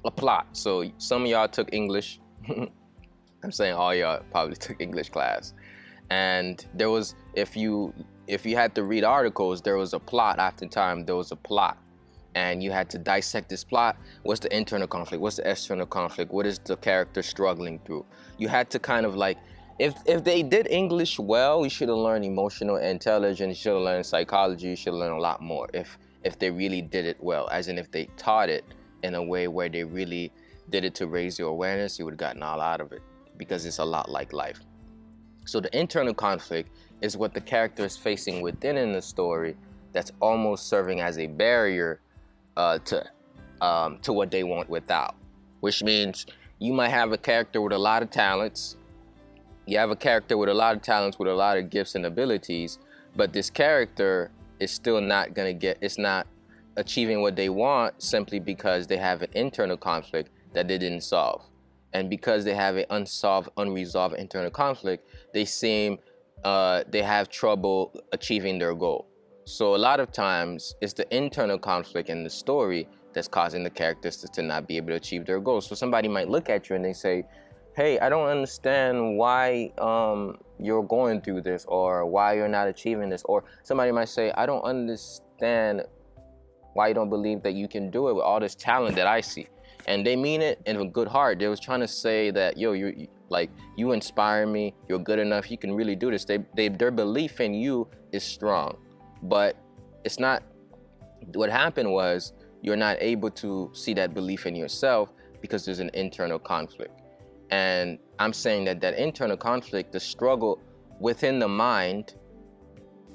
a 0.03 0.09
plot. 0.09 0.47
So 0.53 0.91
some 0.97 1.25
of 1.25 1.27
y'all 1.27 1.47
took 1.47 1.71
English. 1.71 2.19
I'm 3.43 3.51
saying 3.51 3.75
all 3.75 3.93
y'all 3.93 4.23
probably 4.31 4.55
took 4.55 4.81
English 4.81 5.09
class. 5.09 5.53
And 6.09 6.65
there 6.73 6.89
was 6.89 7.13
if 7.35 7.55
you 7.55 7.93
if 8.25 8.43
you 8.43 8.55
had 8.55 8.73
to 8.73 8.83
read 8.83 9.03
articles, 9.03 9.61
there 9.61 9.77
was 9.77 9.93
a 9.93 9.99
plot 9.99 10.39
after 10.39 10.65
time, 10.65 11.05
there 11.05 11.15
was 11.15 11.31
a 11.31 11.35
plot. 11.35 11.77
And 12.33 12.63
you 12.63 12.71
had 12.71 12.89
to 12.89 12.97
dissect 12.97 13.47
this 13.47 13.63
plot. 13.63 13.95
What's 14.23 14.39
the 14.39 14.55
internal 14.55 14.87
conflict? 14.87 15.21
What's 15.21 15.35
the 15.35 15.47
external 15.47 15.85
conflict? 15.85 16.31
What 16.31 16.47
is 16.47 16.57
the 16.57 16.77
character 16.77 17.21
struggling 17.21 17.77
through? 17.85 18.07
You 18.39 18.47
had 18.47 18.71
to 18.71 18.79
kind 18.79 19.05
of 19.05 19.15
like, 19.15 19.37
if 19.79 19.95
if 20.05 20.23
they 20.23 20.43
did 20.43 20.67
English 20.67 21.17
well, 21.17 21.63
you 21.63 21.69
should 21.69 21.89
have 21.89 21.97
learned 21.97 22.25
emotional 22.25 22.75
intelligence, 22.75 23.57
you 23.57 23.61
should 23.61 23.73
have 23.73 23.81
learned 23.81 24.05
psychology, 24.05 24.67
you 24.67 24.75
should 24.75 24.93
learned 24.93 25.15
a 25.15 25.21
lot 25.21 25.41
more 25.41 25.67
if 25.73 25.97
if 26.23 26.37
they 26.37 26.51
really 26.51 26.81
did 26.81 27.05
it 27.05 27.17
well. 27.19 27.47
As 27.49 27.69
in 27.69 27.77
if 27.77 27.89
they 27.89 28.05
taught 28.17 28.49
it 28.49 28.65
in 29.03 29.15
a 29.15 29.23
way 29.23 29.47
where 29.47 29.69
they 29.69 29.85
really 29.85 30.31
did 30.69 30.83
it 30.83 30.93
to 30.95 31.07
raise 31.07 31.39
your 31.39 31.49
awareness, 31.49 31.97
you 31.97 32.05
would 32.05 32.13
have 32.13 32.19
gotten 32.19 32.43
all 32.43 32.59
out 32.59 32.81
of 32.81 32.91
it. 32.91 33.01
Because 33.37 33.65
it's 33.65 33.79
a 33.79 33.85
lot 33.85 34.11
like 34.11 34.33
life. 34.33 34.59
So 35.45 35.61
the 35.61 35.75
internal 35.77 36.13
conflict 36.13 36.69
is 37.01 37.15
what 37.15 37.33
the 37.33 37.41
character 37.41 37.85
is 37.85 37.95
facing 37.95 38.41
within 38.41 38.75
in 38.77 38.91
the 38.91 39.01
story 39.01 39.55
that's 39.93 40.11
almost 40.19 40.67
serving 40.67 40.99
as 40.99 41.17
a 41.17 41.27
barrier 41.27 42.01
uh, 42.57 42.79
to 42.79 43.09
um, 43.61 43.99
to 43.99 44.13
what 44.13 44.29
they 44.31 44.43
want 44.43 44.69
without, 44.69 45.15
which 45.61 45.83
means 45.83 46.25
you 46.59 46.73
might 46.73 46.89
have 46.89 47.11
a 47.13 47.17
character 47.17 47.61
with 47.61 47.73
a 47.73 47.77
lot 47.77 48.03
of 48.03 48.09
talents. 48.09 48.75
You 49.69 49.77
have 49.77 49.91
a 49.91 49.95
character 49.95 50.35
with 50.35 50.49
a 50.49 50.53
lot 50.55 50.75
of 50.75 50.81
talents, 50.81 51.19
with 51.19 51.27
a 51.27 51.33
lot 51.35 51.55
of 51.55 51.69
gifts 51.69 51.93
and 51.93 52.03
abilities, 52.03 52.79
but 53.15 53.33
this 53.33 53.51
character 53.51 54.31
is 54.59 54.71
still 54.71 54.99
not 54.99 55.35
going 55.35 55.47
to 55.47 55.53
get, 55.53 55.77
it's 55.79 55.99
not 55.99 56.25
achieving 56.75 57.21
what 57.21 57.35
they 57.35 57.49
want 57.49 58.01
simply 58.01 58.39
because 58.39 58.87
they 58.87 58.97
have 58.97 59.21
an 59.21 59.29
internal 59.33 59.77
conflict 59.77 60.31
that 60.53 60.67
they 60.67 60.79
didn't 60.79 61.01
solve. 61.01 61.43
And 61.93 62.09
because 62.09 62.45
they 62.45 62.55
have 62.55 62.77
an 62.77 62.85
unsolved, 62.89 63.49
unresolved 63.57 64.15
internal 64.15 64.49
conflict, 64.49 65.07
they 65.35 65.45
seem 65.45 65.99
uh, 66.43 66.83
they 66.89 67.03
have 67.03 67.29
trouble 67.29 67.93
achieving 68.11 68.57
their 68.57 68.73
goal. 68.73 69.05
So 69.45 69.75
a 69.75 69.77
lot 69.77 69.99
of 69.99 70.11
times 70.11 70.73
it's 70.81 70.93
the 70.93 71.15
internal 71.15 71.59
conflict 71.59 72.09
in 72.09 72.23
the 72.23 72.29
story 72.31 72.87
that's 73.13 73.27
causing 73.27 73.63
the 73.63 73.69
characters 73.69 74.17
to 74.17 74.41
not 74.41 74.67
be 74.67 74.77
able 74.77 74.89
to 74.89 74.95
achieve 74.95 75.27
their 75.27 75.39
goals. 75.39 75.67
So 75.67 75.75
somebody 75.75 76.07
might 76.07 76.27
look 76.27 76.49
at 76.49 76.71
you 76.71 76.75
and 76.75 76.83
they 76.83 76.93
say, 76.93 77.25
"Hey, 77.75 77.99
I 77.99 78.09
don't 78.09 78.27
understand 78.27 79.17
why 79.17 79.71
um, 79.77 80.37
you're 80.59 80.83
going 80.83 81.21
through 81.21 81.41
this, 81.41 81.65
or 81.67 82.05
why 82.05 82.33
you're 82.33 82.47
not 82.47 82.67
achieving 82.67 83.09
this." 83.09 83.23
Or 83.25 83.43
somebody 83.63 83.91
might 83.91 84.09
say, 84.09 84.31
"I 84.35 84.45
don't 84.45 84.63
understand 84.63 85.83
why 86.73 86.89
you 86.89 86.93
don't 86.93 87.09
believe 87.09 87.41
that 87.43 87.53
you 87.53 87.67
can 87.67 87.89
do 87.89 88.09
it 88.09 88.13
with 88.13 88.23
all 88.23 88.39
this 88.39 88.55
talent 88.55 88.95
that 88.95 89.07
I 89.07 89.21
see." 89.21 89.47
And 89.87 90.05
they 90.05 90.15
mean 90.15 90.41
it 90.41 90.61
in 90.65 90.75
a 90.77 90.85
good 90.85 91.07
heart. 91.07 91.39
They 91.39 91.47
was 91.47 91.59
trying 91.59 91.79
to 91.79 91.87
say 91.87 92.31
that, 92.31 92.57
"Yo, 92.57 92.73
you 92.73 93.07
like 93.29 93.49
you 93.77 93.91
inspire 93.91 94.45
me. 94.45 94.73
You're 94.87 94.99
good 94.99 95.19
enough. 95.19 95.49
You 95.49 95.57
can 95.57 95.73
really 95.73 95.95
do 95.95 96.11
this." 96.11 96.25
They, 96.25 96.39
they 96.55 96.67
their 96.69 96.91
belief 96.91 97.39
in 97.39 97.53
you 97.53 97.87
is 98.11 98.23
strong, 98.23 98.77
but 99.23 99.55
it's 100.03 100.19
not. 100.19 100.43
What 101.33 101.49
happened 101.49 101.91
was 101.91 102.33
you're 102.61 102.75
not 102.75 102.97
able 102.99 103.31
to 103.31 103.69
see 103.73 103.93
that 103.93 104.13
belief 104.13 104.45
in 104.45 104.55
yourself 104.55 105.11
because 105.41 105.65
there's 105.65 105.79
an 105.79 105.91
internal 105.93 106.39
conflict. 106.39 106.98
And 107.51 107.99
I'm 108.19 108.33
saying 108.33 108.65
that 108.65 108.81
that 108.81 108.97
internal 108.97 109.37
conflict, 109.37 109.91
the 109.91 109.99
struggle 109.99 110.59
within 110.99 111.39
the 111.39 111.47
mind, 111.47 112.15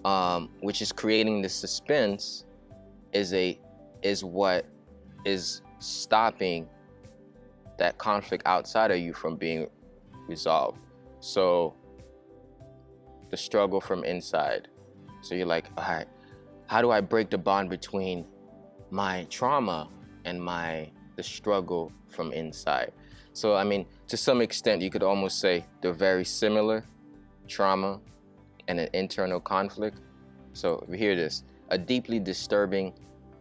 um, 0.05 0.50
which 0.61 0.83
is 0.83 0.93
creating 0.93 1.43
the 1.43 1.49
suspense, 1.49 2.45
is 3.12 3.33
a 3.33 3.59
is 4.03 4.25
what 4.25 4.67
is 5.25 5.62
stopping 5.79 6.69
that 7.79 7.97
conflict 7.99 8.43
outside 8.47 8.91
of 8.91 8.99
you 8.99 9.12
from 9.12 9.37
being 9.37 9.69
resolved. 10.29 10.79
So 11.21 11.75
the 13.31 13.37
struggle 13.37 13.81
from 13.81 14.05
inside. 14.05 14.69
So 15.23 15.35
you're 15.35 15.47
like, 15.47 15.67
all 15.79 15.85
right, 15.85 16.07
how 16.67 16.83
do 16.83 16.91
I 16.91 17.00
break 17.00 17.31
the 17.31 17.38
bond 17.38 17.71
between 17.71 18.26
my 18.91 19.26
trauma 19.31 19.88
and 20.25 20.43
my 20.43 20.91
the 21.17 21.23
struggle 21.23 21.93
from 22.09 22.33
inside. 22.33 22.93
So 23.35 23.57
I 23.57 23.64
mean, 23.64 23.85
to 24.09 24.17
some 24.17 24.41
extent, 24.41 24.81
you 24.81 24.91
could 24.91 25.03
almost 25.03 25.41
say 25.41 25.64
they're 25.83 25.93
very 25.93 26.25
similar, 26.25 26.85
trauma 27.49 28.00
and 28.69 28.79
an 28.81 28.88
internal 28.93 29.41
conflict. 29.41 30.00
So 30.53 30.87
hear 30.95 31.17
this, 31.17 31.43
a 31.69 31.76
deeply 31.76 32.21
disturbing 32.21 32.95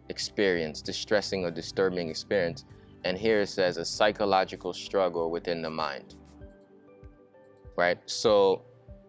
experience, 0.09 0.81
distressing 0.81 1.45
or 1.45 1.51
disturbing 1.51 2.09
experience. 2.09 2.65
And 3.05 3.17
here 3.17 3.41
it 3.41 3.50
says 3.50 3.77
a 3.77 3.85
psychological 3.85 4.73
struggle 4.73 5.29
within 5.29 5.62
the 5.62 5.69
mind. 5.69 6.15
Right? 7.77 8.00
So 8.07 8.63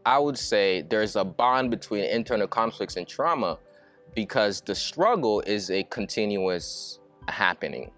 I 0.05 0.19
would 0.19 0.39
say 0.39 0.83
there's 0.83 1.17
a 1.17 1.25
bond 1.25 1.71
between 1.71 2.05
internal 2.05 2.47
conflicts 2.47 2.97
and 2.97 3.09
trauma 3.09 3.59
because 4.15 4.61
the 4.61 4.75
struggle 4.75 5.41
is 5.47 5.71
a 5.71 5.83
continuous 5.85 7.01
happening. 7.29 7.91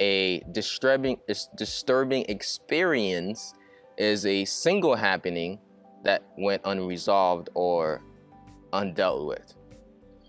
A 0.00 0.40
disturbing 0.52 1.18
disturbing 1.56 2.24
experience 2.28 3.54
is 3.96 4.24
a 4.26 4.44
single 4.44 4.94
happening 4.94 5.58
that 6.04 6.22
went 6.38 6.62
unresolved 6.64 7.48
or 7.54 8.02
undealt 8.72 9.26
with. 9.26 9.54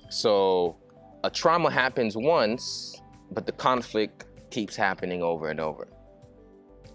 So 0.10 0.76
a 1.24 1.30
trauma 1.30 1.70
happens 1.70 2.18
once, 2.18 3.00
but 3.32 3.46
the 3.46 3.52
conflict 3.52 4.26
keeps 4.50 4.76
happening 4.76 5.22
over 5.22 5.50
and 5.50 5.60
over. 5.60 5.88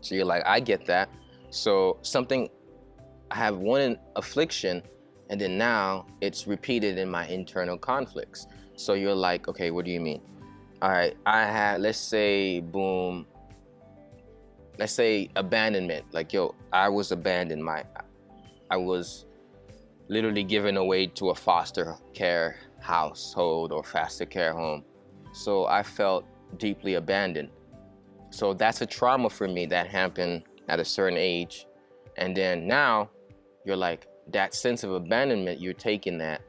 So 0.01 0.15
you're 0.15 0.25
like, 0.25 0.43
I 0.45 0.59
get 0.59 0.85
that. 0.87 1.09
So 1.51 1.99
something 2.03 2.49
I 3.31 3.37
have 3.37 3.59
one 3.59 3.99
affliction 4.17 4.83
and 5.31 5.41
then 5.41 5.57
now 5.57 6.07
it's 6.21 6.47
repeated 6.47 6.99
in 6.99 7.09
my 7.09 7.27
internal 7.29 7.79
conflicts. 7.79 8.47
So 8.77 8.95
you're 8.95 9.15
like, 9.15 9.49
okay, 9.49 9.71
what 9.71 9.85
do 9.85 9.93
you 9.93 10.01
mean? 10.01 10.21
All 10.85 10.91
right, 10.91 11.17
I 11.25 11.47
had, 11.47 11.81
let's 11.81 11.97
say, 11.97 12.61
boom, 12.61 13.25
let's 14.79 14.93
say 14.93 15.31
abandonment. 15.35 16.05
Like, 16.13 16.35
yo, 16.35 16.55
I 16.75 16.91
was 16.91 17.11
abandoned. 17.11 17.65
My, 17.65 17.85
I 18.71 18.77
was 18.77 19.25
literally 20.09 20.43
given 20.45 20.77
away 20.77 21.07
to 21.07 21.31
a 21.31 21.35
foster 21.35 21.95
care 22.13 22.57
household 22.81 23.73
or 23.73 23.83
foster 23.83 24.27
care 24.27 24.53
home. 24.53 24.85
So 25.33 25.65
I 25.65 25.83
felt 25.83 26.27
deeply 26.59 26.97
abandoned. 26.97 27.49
So 28.29 28.53
that's 28.53 28.83
a 28.83 28.87
trauma 28.87 29.31
for 29.31 29.49
me 29.49 29.65
that 29.65 29.87
happened 29.87 30.43
at 30.69 30.81
a 30.81 30.85
certain 30.85 31.17
age. 31.17 31.67
And 32.19 32.37
then 32.37 32.67
now 32.67 33.09
you're 33.65 33.75
like, 33.75 34.07
that 34.33 34.53
sense 34.53 34.85
of 34.85 34.93
abandonment, 34.93 35.63
you're 35.63 35.73
taking 35.73 36.19
that 36.19 36.43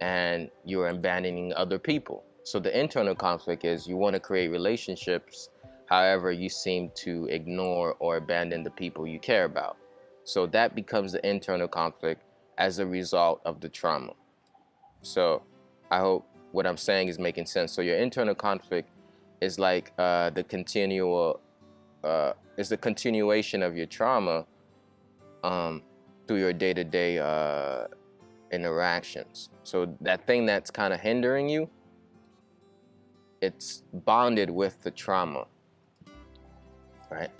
and 0.00 0.48
you're 0.64 0.90
abandoning 0.90 1.52
other 1.54 1.80
people. 1.80 2.22
So 2.42 2.58
the 2.58 2.78
internal 2.78 3.14
conflict 3.14 3.64
is 3.64 3.86
you 3.86 3.96
want 3.96 4.14
to 4.14 4.20
create 4.20 4.48
relationships, 4.48 5.50
however, 5.86 6.32
you 6.32 6.48
seem 6.48 6.90
to 6.96 7.26
ignore 7.26 7.94
or 7.98 8.16
abandon 8.16 8.62
the 8.62 8.70
people 8.70 9.06
you 9.06 9.18
care 9.18 9.44
about. 9.44 9.76
So 10.24 10.46
that 10.46 10.74
becomes 10.74 11.12
the 11.12 11.26
internal 11.28 11.68
conflict 11.68 12.22
as 12.58 12.78
a 12.78 12.86
result 12.86 13.40
of 13.44 13.60
the 13.60 13.68
trauma. 13.68 14.12
So 15.02 15.42
I 15.90 15.98
hope 15.98 16.26
what 16.52 16.66
I'm 16.66 16.76
saying 16.76 17.08
is 17.08 17.18
making 17.18 17.46
sense. 17.46 17.72
So 17.72 17.82
your 17.82 17.96
internal 17.96 18.34
conflict 18.34 18.90
is 19.40 19.58
like 19.58 19.92
uh, 19.98 20.30
the 20.30 20.44
continual, 20.44 21.40
uh, 22.04 22.32
is 22.56 22.68
the 22.68 22.76
continuation 22.76 23.62
of 23.62 23.76
your 23.76 23.86
trauma. 23.86 24.46
Um, 25.42 25.82
through 26.30 26.38
your 26.38 26.52
day-to-day 26.52 27.18
uh, 27.18 27.86
interactions. 28.52 29.50
So 29.64 29.96
that 30.00 30.28
thing 30.28 30.46
that's 30.46 30.70
kind 30.70 30.94
of 30.94 31.00
hindering 31.00 31.48
you, 31.48 31.68
it's 33.40 33.82
bonded 33.92 34.50
with 34.50 34.82
the 34.82 34.90
trauma, 34.90 35.46
right? 37.10 37.30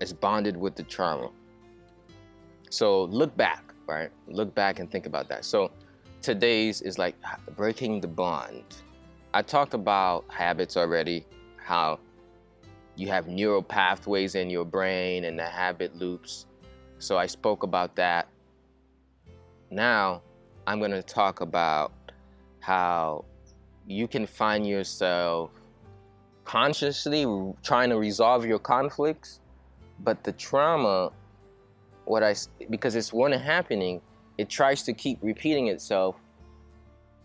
It's 0.00 0.12
bonded 0.12 0.56
with 0.56 0.76
the 0.76 0.82
trauma. 0.82 1.30
So 2.70 3.04
look 3.04 3.36
back, 3.36 3.72
right? 3.86 4.10
Look 4.26 4.54
back 4.54 4.78
and 4.78 4.90
think 4.90 5.06
about 5.06 5.28
that. 5.28 5.44
So 5.44 5.70
today's 6.22 6.80
is 6.80 6.98
like 6.98 7.14
breaking 7.56 8.00
the 8.00 8.08
bond. 8.08 8.64
I 9.32 9.42
talked 9.42 9.74
about 9.74 10.24
habits 10.28 10.76
already, 10.76 11.26
how 11.56 11.98
you 12.96 13.08
have 13.08 13.28
neural 13.28 13.62
pathways 13.62 14.34
in 14.34 14.50
your 14.50 14.64
brain 14.64 15.24
and 15.24 15.38
the 15.38 15.44
habit 15.44 15.96
loops 15.96 16.46
so 17.04 17.18
I 17.18 17.26
spoke 17.26 17.64
about 17.64 17.96
that. 17.96 18.28
Now 19.70 20.22
I'm 20.66 20.78
going 20.78 20.92
to 20.92 21.02
talk 21.02 21.42
about 21.42 21.92
how 22.60 23.26
you 23.86 24.08
can 24.08 24.26
find 24.26 24.66
yourself 24.66 25.50
consciously 26.44 27.26
trying 27.62 27.90
to 27.90 27.98
resolve 27.98 28.44
your 28.44 28.58
conflicts, 28.58 29.40
but 30.00 30.22
the 30.24 30.32
trauma, 30.32 31.10
what 32.04 32.22
I 32.22 32.34
because 32.70 32.94
it's 32.94 33.12
one 33.12 33.32
happening, 33.32 34.00
it 34.38 34.48
tries 34.48 34.82
to 34.84 34.92
keep 34.92 35.18
repeating 35.22 35.68
itself, 35.68 36.16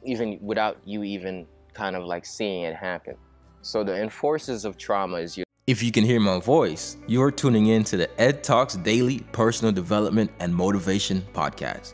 even 0.03 0.39
without 0.41 0.77
you 0.85 1.03
even 1.03 1.47
kind 1.73 1.95
of 1.95 2.03
like 2.03 2.25
seeing 2.25 2.63
it 2.63 2.75
happen. 2.75 3.15
So 3.61 3.83
the 3.83 4.01
enforcers 4.01 4.65
of 4.65 4.77
trauma 4.77 5.17
is 5.17 5.37
your 5.37 5.45
if 5.67 5.83
you 5.83 5.91
can 5.91 6.03
hear 6.03 6.19
my 6.19 6.39
voice, 6.39 6.97
you're 7.05 7.29
tuning 7.29 7.67
in 7.67 7.83
to 7.83 7.97
the 7.97 8.09
Ed 8.19 8.43
Talks 8.43 8.75
Daily 8.75 9.19
Personal 9.33 9.71
Development 9.71 10.31
and 10.39 10.55
Motivation 10.55 11.21
Podcast. 11.31 11.93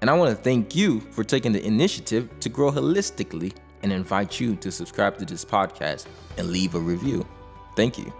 And 0.00 0.10
I 0.10 0.14
want 0.14 0.36
to 0.36 0.42
thank 0.42 0.74
you 0.74 0.98
for 1.12 1.22
taking 1.22 1.52
the 1.52 1.64
initiative 1.64 2.28
to 2.40 2.48
grow 2.48 2.72
holistically 2.72 3.52
and 3.82 3.92
invite 3.92 4.40
you 4.40 4.56
to 4.56 4.70
subscribe 4.70 5.18
to 5.18 5.24
this 5.24 5.44
podcast 5.44 6.06
and 6.36 6.50
leave 6.50 6.74
a 6.74 6.80
review. 6.80 7.26
Thank 7.76 7.98
you. 7.98 8.12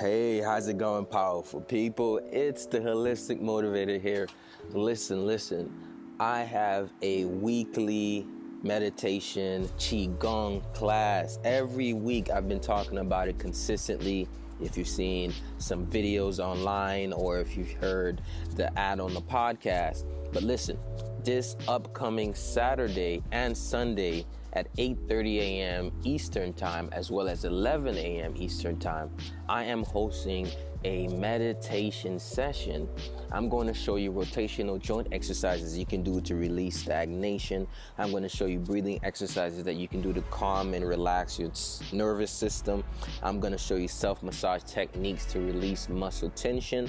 Hey, 0.00 0.40
how's 0.40 0.68
it 0.68 0.78
going, 0.78 1.06
powerful 1.06 1.60
people? 1.60 2.20
It's 2.30 2.66
the 2.66 2.78
Holistic 2.78 3.40
Motivator 3.40 4.00
here. 4.00 4.28
Listen, 4.70 5.26
listen. 5.26 5.72
I 6.20 6.40
have 6.40 6.92
a 7.02 7.24
weekly 7.24 8.26
meditation 8.62 9.68
qigong 9.78 10.62
class 10.74 11.38
every 11.44 11.92
week 11.92 12.28
i've 12.30 12.48
been 12.48 12.58
talking 12.58 12.98
about 12.98 13.28
it 13.28 13.38
consistently 13.38 14.26
if 14.60 14.76
you've 14.76 14.88
seen 14.88 15.32
some 15.58 15.86
videos 15.86 16.38
online, 16.38 17.12
or 17.12 17.40
if 17.40 17.56
you've 17.56 17.72
heard 17.72 18.20
the 18.56 18.76
ad 18.78 19.00
on 19.00 19.14
the 19.14 19.22
podcast. 19.22 20.04
But 20.32 20.42
listen, 20.42 20.78
this 21.24 21.56
upcoming 21.66 22.34
Saturday 22.34 23.22
and 23.32 23.56
Sunday 23.56 24.24
at 24.54 24.74
8:30 24.76 25.38
a.m. 25.38 25.92
Eastern 26.04 26.52
Time 26.52 26.88
as 26.92 27.10
well 27.10 27.28
as 27.28 27.44
11 27.44 27.96
a.m. 27.96 28.34
Eastern 28.36 28.78
Time, 28.78 29.10
I 29.48 29.64
am 29.64 29.84
hosting 29.84 30.48
a 30.84 31.08
meditation 31.08 32.18
session. 32.18 32.88
I'm 33.32 33.48
going 33.48 33.66
to 33.66 33.74
show 33.74 33.96
you 33.96 34.12
rotational 34.12 34.80
joint 34.80 35.08
exercises 35.12 35.76
you 35.76 35.86
can 35.86 36.02
do 36.02 36.20
to 36.22 36.34
release 36.34 36.78
stagnation. 36.78 37.66
I'm 37.98 38.10
going 38.10 38.22
to 38.22 38.28
show 38.28 38.46
you 38.46 38.58
breathing 38.58 39.00
exercises 39.02 39.64
that 39.64 39.74
you 39.74 39.88
can 39.88 40.00
do 40.00 40.12
to 40.12 40.22
calm 40.22 40.74
and 40.74 40.86
relax 40.86 41.38
your 41.38 41.50
nervous 41.92 42.30
system. 42.30 42.84
I'm 43.22 43.40
going 43.40 43.52
to 43.52 43.58
show 43.58 43.76
you 43.76 43.88
self 43.88 44.22
massage 44.22 44.62
techniques 44.62 45.24
to 45.26 45.40
release 45.40 45.88
muscle 45.88 46.30
tension. 46.30 46.88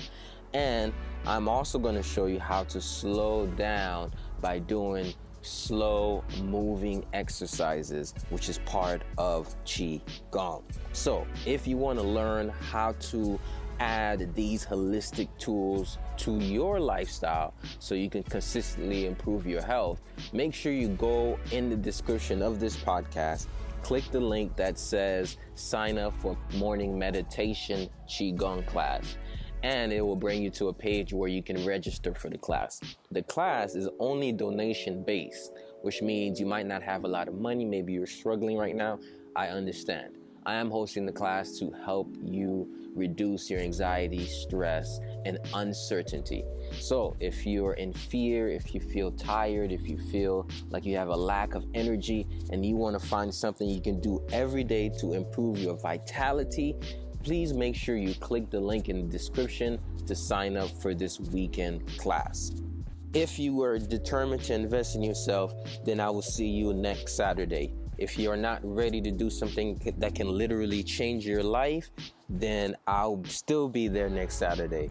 And 0.53 0.93
I'm 1.25 1.48
also 1.48 1.77
going 1.77 1.96
to 1.96 2.03
show 2.03 2.25
you 2.25 2.39
how 2.39 2.63
to 2.65 2.81
slow 2.81 3.48
down 3.48 4.12
by 4.41 4.60
doing 4.60 5.13
slow 5.41 6.24
moving 6.43 7.05
exercises, 7.13 8.13
which 8.29 8.50
is 8.50 8.60
part 8.60 9.03
of 9.17 9.55
Qi 9.65 10.01
Gong. 10.31 10.63
So, 10.93 11.25
if 11.46 11.67
you 11.67 11.77
want 11.77 12.00
to 12.00 12.05
learn 12.05 12.50
how 12.50 12.93
to 13.12 13.39
add 13.79 14.33
these 14.36 14.65
holistic 14.65 15.29
tools 15.38 15.98
to 16.17 16.38
your 16.39 16.79
lifestyle 16.79 17.53
so 17.79 17.95
you 17.95 18.09
can 18.09 18.24
consistently 18.24 19.05
improve 19.05 19.45
your 19.45 19.62
health, 19.62 20.01
make 20.33 20.53
sure 20.53 20.71
you 20.71 20.89
go 20.89 21.39
in 21.51 21.69
the 21.69 21.75
description 21.75 22.41
of 22.41 22.59
this 22.59 22.75
podcast. 22.77 23.48
Click 23.81 24.03
the 24.12 24.19
link 24.19 24.55
that 24.57 24.77
says 24.77 25.38
sign 25.55 25.98
up 25.98 26.13
for 26.21 26.38
morning 26.55 27.00
meditation 27.00 27.89
Qigong 28.09 28.65
class 28.67 29.17
and 29.63 29.91
it 29.91 30.01
will 30.01 30.15
bring 30.15 30.41
you 30.41 30.50
to 30.50 30.69
a 30.69 30.74
page 30.74 31.13
where 31.13 31.29
you 31.29 31.43
can 31.43 31.65
register 31.65 32.13
for 32.13 32.29
the 32.29 32.38
class. 32.38 32.79
The 33.12 33.24
class 33.24 33.75
is 33.75 33.89
only 34.00 34.31
donation 34.31 35.03
based, 35.03 35.51
which 35.81 36.01
means 36.01 36.39
you 36.39 36.45
might 36.45 36.65
not 36.65 36.81
have 36.83 37.03
a 37.03 37.07
lot 37.07 37.27
of 37.27 37.36
money. 37.36 37.65
Maybe 37.65 37.93
you're 37.93 38.07
struggling 38.07 38.57
right 38.57 38.75
now. 38.75 39.00
I 39.36 39.48
understand. 39.48 40.18
I 40.49 40.55
am 40.55 40.71
hosting 40.71 41.05
the 41.05 41.11
class 41.11 41.59
to 41.59 41.69
help 41.85 42.11
you 42.23 42.67
reduce 42.95 43.51
your 43.51 43.59
anxiety, 43.59 44.25
stress, 44.25 44.99
and 45.23 45.37
uncertainty. 45.53 46.43
So, 46.79 47.15
if 47.19 47.45
you're 47.45 47.73
in 47.73 47.93
fear, 47.93 48.49
if 48.49 48.73
you 48.73 48.81
feel 48.81 49.11
tired, 49.11 49.71
if 49.71 49.87
you 49.87 49.99
feel 50.11 50.49
like 50.71 50.85
you 50.85 50.97
have 50.97 51.09
a 51.09 51.15
lack 51.15 51.53
of 51.53 51.67
energy, 51.75 52.25
and 52.49 52.65
you 52.65 52.75
want 52.75 52.99
to 52.99 53.07
find 53.07 53.31
something 53.31 53.69
you 53.69 53.79
can 53.79 53.99
do 53.99 54.25
every 54.31 54.63
day 54.63 54.89
to 54.99 55.13
improve 55.13 55.59
your 55.59 55.77
vitality, 55.77 56.75
please 57.23 57.53
make 57.53 57.75
sure 57.75 57.95
you 57.95 58.15
click 58.15 58.49
the 58.49 58.59
link 58.59 58.89
in 58.89 59.05
the 59.05 59.07
description 59.07 59.79
to 60.07 60.15
sign 60.15 60.57
up 60.57 60.71
for 60.81 60.95
this 60.95 61.19
weekend 61.19 61.85
class. 61.99 62.53
If 63.13 63.37
you 63.37 63.61
are 63.61 63.77
determined 63.77 64.41
to 64.45 64.55
invest 64.55 64.95
in 64.95 65.03
yourself, 65.03 65.53
then 65.85 65.99
I 65.99 66.09
will 66.09 66.23
see 66.23 66.47
you 66.47 66.73
next 66.73 67.15
Saturday. 67.15 67.71
If 67.99 68.17
you're 68.17 68.37
not 68.37 68.61
ready 68.63 69.01
to 69.01 69.11
do 69.11 69.29
something 69.29 69.77
that 69.97 70.15
can 70.15 70.29
literally 70.29 70.83
change 70.83 71.27
your 71.27 71.43
life, 71.43 71.91
then 72.29 72.77
I'll 72.87 73.21
still 73.25 73.67
be 73.67 73.89
there 73.89 74.09
next 74.09 74.35
Saturday. 74.35 74.89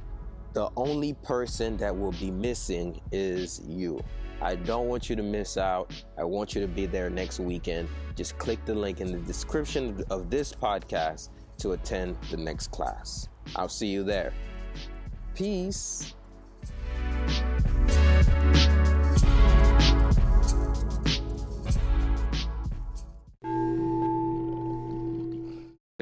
The 0.52 0.68
only 0.76 1.14
person 1.14 1.78
that 1.78 1.96
will 1.96 2.12
be 2.12 2.30
missing 2.30 3.00
is 3.10 3.62
you. 3.66 3.98
I 4.42 4.56
don't 4.56 4.88
want 4.88 5.08
you 5.08 5.16
to 5.16 5.22
miss 5.22 5.56
out. 5.56 5.90
I 6.18 6.24
want 6.24 6.54
you 6.54 6.60
to 6.60 6.68
be 6.68 6.84
there 6.84 7.08
next 7.08 7.40
weekend. 7.40 7.88
Just 8.14 8.36
click 8.36 8.62
the 8.66 8.74
link 8.74 9.00
in 9.00 9.10
the 9.10 9.18
description 9.18 10.04
of 10.10 10.28
this 10.28 10.52
podcast 10.52 11.30
to 11.58 11.72
attend 11.72 12.18
the 12.30 12.36
next 12.36 12.70
class. 12.70 13.28
I'll 13.56 13.70
see 13.70 13.86
you 13.86 14.04
there. 14.04 14.34
Peace. 15.34 16.14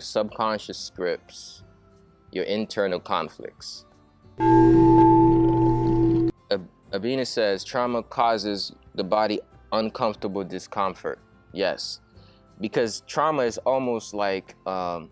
Subconscious 0.06 0.78
scripts, 0.78 1.62
your 2.32 2.44
internal 2.44 3.00
conflicts. 3.00 3.84
Abina 6.92 7.26
says 7.26 7.64
trauma 7.64 8.02
causes 8.02 8.72
the 8.94 9.04
body 9.04 9.40
uncomfortable 9.72 10.44
discomfort. 10.44 11.18
Yes, 11.52 12.00
because 12.60 13.02
trauma 13.06 13.42
is 13.42 13.58
almost 13.58 14.14
like 14.14 14.54
um, 14.66 15.10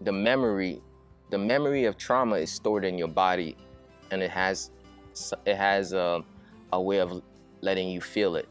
the 0.00 0.12
memory 0.12 0.80
the 1.30 1.38
memory 1.38 1.84
of 1.84 1.98
trauma 1.98 2.36
is 2.36 2.50
stored 2.50 2.84
in 2.84 2.96
your 2.96 3.08
body 3.08 3.56
and 4.10 4.22
it 4.22 4.30
has 4.30 4.70
it 5.44 5.56
has 5.56 5.92
a, 5.92 6.22
a 6.72 6.80
way 6.80 7.00
of 7.00 7.22
letting 7.60 7.88
you 7.88 8.00
feel 8.00 8.36
it 8.36 8.48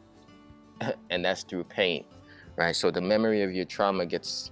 and 1.10 1.26
that's 1.26 1.44
through 1.44 1.64
pain 1.64 2.04
right 2.56 2.76
so 2.76 2.92
the 2.92 3.02
memory 3.02 3.42
of 3.42 3.52
your 3.52 3.66
trauma 3.66 4.06
gets 4.06 4.52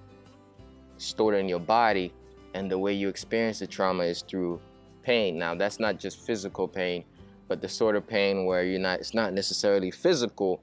stored 0.98 1.36
in 1.36 1.48
your 1.48 1.60
body 1.60 2.14
and 2.54 2.72
the 2.72 2.78
way 2.78 2.94
you 2.94 3.10
experience 3.10 3.60
the 3.60 3.68
trauma 3.68 4.04
is 4.04 4.22
through 4.22 4.60
pain 5.04 5.38
now 5.38 5.54
that's 5.54 5.80
not 5.80 6.00
just 6.00 6.20
physical 6.20 6.68
pain 6.68 7.04
but 7.48 7.62
the 7.62 7.70
sort 7.70 7.96
of 7.96 8.08
pain 8.08 8.46
where 8.46 8.64
you're 8.64 8.80
not 8.80 9.00
it's 9.00 9.14
not 9.14 9.34
necessarily 9.34 9.92
physical 9.92 10.62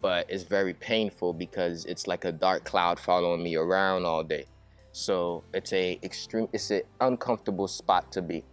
but 0.00 0.24
it's 0.30 0.44
very 0.44 0.72
painful 0.72 1.32
because 1.32 1.84
it's 1.84 2.06
like 2.06 2.24
a 2.24 2.32
dark 2.32 2.64
cloud 2.64 2.98
following 2.98 3.42
me 3.42 3.56
around 3.56 4.06
all 4.06 4.22
day 4.22 4.46
so 4.92 5.42
it's 5.54 5.72
a 5.72 5.98
extreme, 6.02 6.48
it's 6.52 6.70
an 6.70 6.82
uncomfortable 7.00 7.66
spot 7.66 8.12
to 8.12 8.22
be. 8.22 8.44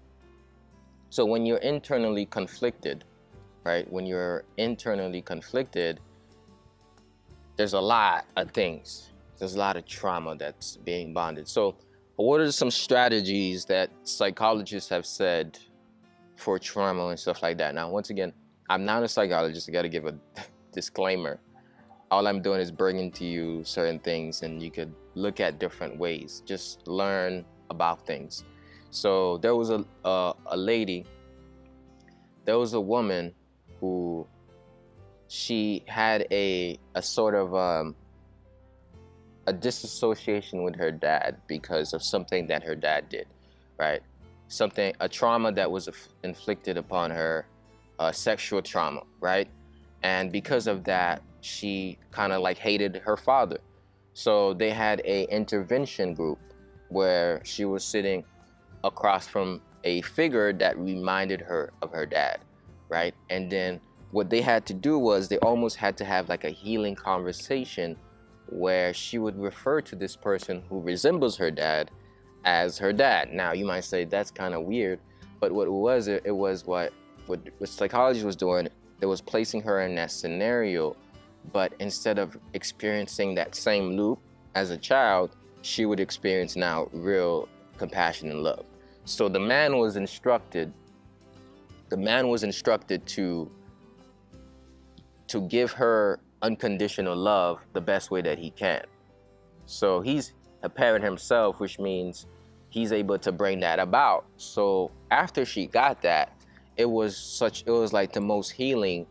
So 1.09 1.25
when 1.25 1.45
you're 1.45 1.57
internally 1.57 2.25
conflicted, 2.25 3.03
right? 3.65 3.89
When 3.91 4.05
you're 4.05 4.45
internally 4.57 5.21
conflicted, 5.21 5.99
there's 7.57 7.73
a 7.73 7.79
lot 7.79 8.25
of 8.37 8.51
things. 8.51 9.08
There's 9.39 9.55
a 9.55 9.59
lot 9.59 9.77
of 9.77 9.85
trauma 9.85 10.35
that's 10.35 10.77
being 10.77 11.13
bonded. 11.13 11.47
So 11.47 11.77
what 12.17 12.41
are 12.41 12.51
some 12.51 12.69
strategies 12.69 13.65
that 13.65 13.89
psychologists 14.03 14.89
have 14.89 15.05
said 15.05 15.57
for 16.35 16.59
trauma 16.59 17.07
and 17.07 17.19
stuff 17.19 17.41
like 17.41 17.57
that? 17.57 17.73
Now, 17.73 17.89
once 17.89 18.09
again, 18.09 18.33
I'm 18.69 18.85
not 18.85 19.01
a 19.03 19.07
psychologist. 19.07 19.69
I 19.69 19.71
got 19.71 19.83
to 19.83 19.89
give 19.89 20.05
a 20.05 20.15
disclaimer 20.73 21.39
all 22.11 22.27
I'm 22.27 22.41
doing 22.41 22.59
is 22.59 22.71
bringing 22.71 23.11
to 23.13 23.25
you 23.25 23.63
certain 23.63 23.99
things, 23.99 24.41
and 24.41 24.61
you 24.61 24.71
could 24.71 24.93
look 25.15 25.39
at 25.39 25.59
different 25.59 25.97
ways. 25.97 26.41
Just 26.45 26.87
learn 26.87 27.45
about 27.69 28.05
things. 28.05 28.43
So 28.89 29.37
there 29.37 29.55
was 29.55 29.69
a 29.69 29.85
a, 30.03 30.33
a 30.47 30.57
lady. 30.57 31.05
There 32.45 32.57
was 32.57 32.73
a 32.73 32.81
woman 32.81 33.33
who 33.79 34.27
she 35.27 35.83
had 35.87 36.25
a 36.31 36.79
a 36.95 37.01
sort 37.01 37.35
of 37.35 37.53
um, 37.53 37.95
a 39.49 39.53
disassociation 39.53 40.61
with 40.61 40.75
her 40.75 40.91
dad 40.91 41.37
because 41.47 41.93
of 41.93 42.03
something 42.03 42.45
that 42.45 42.61
her 42.63 42.75
dad 42.75 43.09
did, 43.09 43.25
right? 43.79 44.01
Something 44.47 44.93
a 44.99 45.09
trauma 45.09 45.51
that 45.53 45.69
was 45.69 45.89
inflicted 46.23 46.77
upon 46.77 47.09
her, 47.09 47.47
a 47.97 48.13
sexual 48.13 48.61
trauma, 48.61 49.01
right? 49.19 49.49
And 50.03 50.31
because 50.31 50.67
of 50.67 50.83
that, 50.83 51.23
she 51.41 51.97
kind 52.11 52.31
of 52.31 52.43
like 52.43 52.59
hated 52.59 52.97
her 52.97 53.17
father. 53.17 53.57
So 54.13 54.53
they 54.53 54.69
had 54.69 55.01
a 55.03 55.23
intervention 55.33 56.13
group 56.13 56.37
where 56.89 57.41
she 57.43 57.65
was 57.65 57.83
sitting 57.83 58.23
across 58.83 59.27
from 59.27 59.61
a 59.83 60.01
figure 60.01 60.53
that 60.53 60.77
reminded 60.77 61.41
her 61.41 61.73
of 61.81 61.91
her 61.91 62.05
dad, 62.05 62.37
right? 62.87 63.15
And 63.31 63.51
then 63.51 63.81
what 64.11 64.29
they 64.29 64.41
had 64.41 64.67
to 64.67 64.75
do 64.75 64.99
was 64.99 65.27
they 65.27 65.39
almost 65.39 65.75
had 65.75 65.97
to 65.97 66.05
have 66.05 66.29
like 66.29 66.43
a 66.43 66.51
healing 66.51 66.93
conversation 66.93 67.97
where 68.51 68.93
she 68.93 69.17
would 69.17 69.39
refer 69.39 69.81
to 69.81 69.95
this 69.95 70.15
person 70.15 70.63
who 70.69 70.79
resembles 70.81 71.37
her 71.37 71.51
dad 71.51 71.91
as 72.45 72.77
her 72.77 72.93
dad. 72.93 73.33
Now 73.33 73.51
you 73.53 73.65
might 73.65 73.83
say 73.83 74.05
that's 74.05 74.31
kind 74.31 74.53
of 74.53 74.63
weird, 74.63 74.99
but 75.39 75.51
what 75.51 75.67
it 75.67 75.71
was, 75.71 76.07
it, 76.07 76.23
it 76.25 76.31
was 76.31 76.65
what, 76.65 76.93
what 77.27 77.39
what 77.57 77.69
psychology 77.69 78.23
was 78.23 78.35
doing. 78.35 78.67
It 79.01 79.05
was 79.05 79.21
placing 79.21 79.61
her 79.63 79.81
in 79.81 79.95
that 79.95 80.11
scenario 80.11 80.95
but 81.51 81.73
instead 81.79 82.19
of 82.19 82.37
experiencing 82.53 83.35
that 83.35 83.55
same 83.55 83.95
loop 83.95 84.19
as 84.55 84.69
a 84.71 84.77
child, 84.77 85.35
she 85.61 85.85
would 85.85 85.99
experience 85.99 86.55
now 86.55 86.89
real 86.91 87.47
compassion 87.77 88.29
and 88.29 88.43
love. 88.43 88.65
So 89.05 89.29
the 89.29 89.39
man 89.39 89.77
was 89.77 89.95
instructed, 89.95 90.71
the 91.89 91.97
man 91.97 92.27
was 92.27 92.43
instructed 92.43 93.05
to 93.07 93.49
to 95.27 95.41
give 95.41 95.71
her 95.71 96.19
unconditional 96.41 97.15
love 97.15 97.59
the 97.73 97.81
best 97.81 98.11
way 98.11 98.21
that 98.21 98.37
he 98.37 98.51
can. 98.51 98.83
So 99.65 100.01
he's 100.01 100.33
a 100.63 100.69
parent 100.69 101.03
himself, 101.03 101.59
which 101.59 101.79
means 101.79 102.27
he's 102.69 102.91
able 102.91 103.17
to 103.19 103.31
bring 103.31 103.59
that 103.61 103.79
about. 103.79 104.25
So 104.37 104.91
after 105.11 105.45
she 105.45 105.67
got 105.67 106.01
that, 106.01 106.33
it 106.77 106.89
was 106.89 107.17
such 107.17 107.63
it 107.65 107.71
was 107.71 107.93
like 107.93 108.13
the 108.13 108.21
most 108.21 108.51
healing 108.51 109.05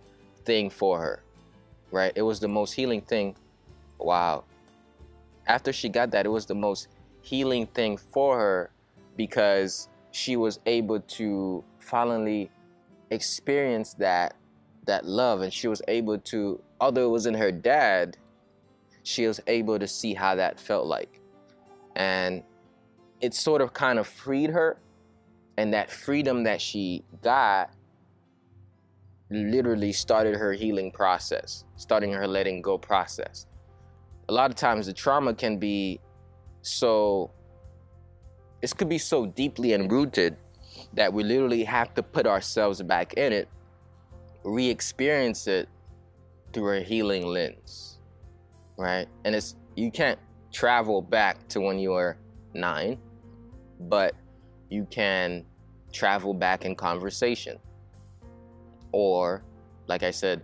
thing 0.45 0.71
for 0.71 1.01
her 1.01 1.23
right? 1.91 2.13
It 2.15 2.23
was 2.23 2.41
the 2.41 2.49
most 2.49 2.73
healing 2.73 3.01
thing. 3.01 3.37
Wow. 3.99 4.45
After 5.47 5.73
she 5.73 5.89
got 5.89 6.11
that, 6.13 6.27
it 6.27 6.31
was 6.31 6.47
the 6.47 6.55
most 6.55 6.89
healing 7.23 7.67
thing 7.67 7.97
for 7.97 8.39
her 8.39 8.71
because 9.17 9.89
she 10.11 10.37
was 10.37 10.61
able 10.67 11.01
to 11.01 11.65
finally 11.79 12.51
experience 13.11 13.95
that 13.95 14.35
that 14.89 15.07
love 15.07 15.41
and 15.43 15.53
she 15.53 15.69
was 15.69 15.81
able 15.89 16.19
to 16.19 16.61
although 16.81 17.07
it 17.07 17.11
wasn't 17.11 17.37
her 17.37 17.53
dad 17.53 18.17
she 19.09 19.27
was 19.27 19.41
able 19.47 19.79
to 19.79 19.89
see 19.89 20.13
how 20.13 20.35
that 20.35 20.61
felt 20.61 20.87
like. 20.87 21.23
And 21.97 22.43
it 23.23 23.33
sort 23.33 23.63
of 23.63 23.73
kind 23.73 23.99
of 23.99 24.07
freed 24.07 24.51
her 24.51 24.79
and 25.57 25.73
that 25.73 25.91
freedom 25.91 26.45
that 26.45 26.61
she 26.61 27.03
got 27.23 27.71
literally 29.31 29.93
started 29.93 30.37
her 30.37 30.53
healing 30.53 30.91
process 30.93 31.65
starting 31.77 32.13
her 32.13 32.27
letting 32.27 32.61
go 32.61 32.77
process. 32.77 33.47
A 34.29 34.33
lot 34.33 34.51
of 34.51 34.57
times 34.57 34.87
the 34.87 34.93
trauma 34.93 35.33
can 35.35 35.59
be 35.59 36.01
so 36.61 37.31
it 38.61 38.77
could 38.77 38.89
be 38.89 38.99
so 38.99 39.25
deeply 39.27 39.73
enrooted 39.73 40.37
that 40.93 41.13
we 41.13 41.25
literally 41.25 41.65
have 41.65 41.95
to 41.95 42.03
put 42.03 42.27
ourselves 42.27 42.83
back 42.83 43.15
in 43.15 43.33
it, 43.33 43.49
re 44.49 44.69
experience 44.69 45.47
it 45.47 45.69
through 46.53 46.79
a 46.79 46.81
healing 46.81 47.27
lens, 47.27 47.99
right? 48.77 49.07
And 49.25 49.35
it's, 49.35 49.57
you 49.77 49.91
can't 49.91 50.19
travel 50.53 51.03
back 51.03 51.47
to 51.49 51.61
when 51.61 51.79
you 51.79 51.91
were 51.91 52.17
nine, 52.55 52.99
but 53.81 54.15
you 54.71 54.87
can 54.91 55.45
travel 55.93 56.35
back 56.35 56.65
in 56.65 56.75
conversation. 56.75 57.59
Or, 58.93 59.45
like 59.87 60.03
I 60.03 60.11
said, 60.11 60.43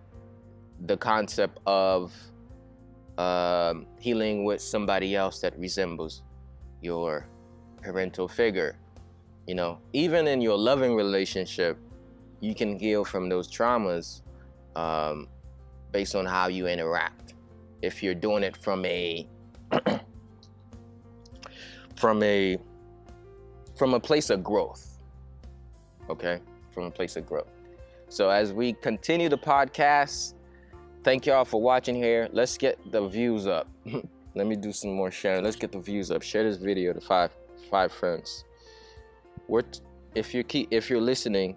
the 0.87 0.97
concept 0.97 1.59
of 1.67 2.13
um, 3.17 3.87
healing 3.99 4.45
with 4.45 4.61
somebody 4.61 5.17
else 5.17 5.41
that 5.41 5.59
resembles 5.59 6.23
your 6.83 7.27
parental 7.81 8.29
figure. 8.29 8.77
You 9.47 9.55
know, 9.55 9.79
even 9.93 10.27
in 10.27 10.41
your 10.41 10.57
loving 10.57 10.95
relationship, 10.95 11.79
you 12.45 12.55
can 12.55 12.79
heal 12.79 13.05
from 13.05 13.29
those 13.29 13.51
traumas 13.51 14.21
um, 14.77 15.29
based 15.93 16.15
on 16.15 16.27
how 16.27 16.49
you 16.49 16.67
interact. 16.67 17.35
If 17.81 18.03
you're 18.03 18.15
doing 18.15 18.43
it 18.43 18.57
from 18.57 18.85
a 18.85 19.27
from 21.97 22.23
a 22.23 22.59
from 23.77 23.95
a 23.95 24.01
place 24.01 24.29
of 24.31 24.45
growth, 24.45 24.99
okay, 26.11 26.39
from 26.71 26.85
a 26.85 26.91
place 26.91 27.17
of 27.17 27.27
growth. 27.27 27.49
So 28.09 28.29
as 28.29 28.53
we 28.53 28.75
continue 28.75 29.29
the 29.29 29.39
podcast, 29.39 30.35
thank 31.03 31.27
y'all 31.27 31.45
for 31.47 31.61
watching 31.61 31.95
here. 31.95 32.29
Let's 32.31 32.59
get 32.59 32.79
the 32.93 33.09
views 33.09 33.47
up. 33.47 33.69
Let 34.35 34.47
me 34.47 34.57
do 34.57 34.73
some 34.73 34.93
more 34.93 35.11
sharing. 35.11 35.45
Let's 35.45 35.57
get 35.57 35.73
the 35.73 35.81
views 35.81 36.11
up. 36.11 36.23
Share 36.23 36.43
this 36.43 36.59
video 36.59 36.93
to 36.93 37.01
five 37.01 37.31
five 37.71 37.91
friends. 37.91 38.45
What 39.47 39.81
if 40.15 40.35
you 40.35 40.45
keep 40.45 40.69
if 40.71 40.91
you're 40.91 41.01
listening, 41.01 41.57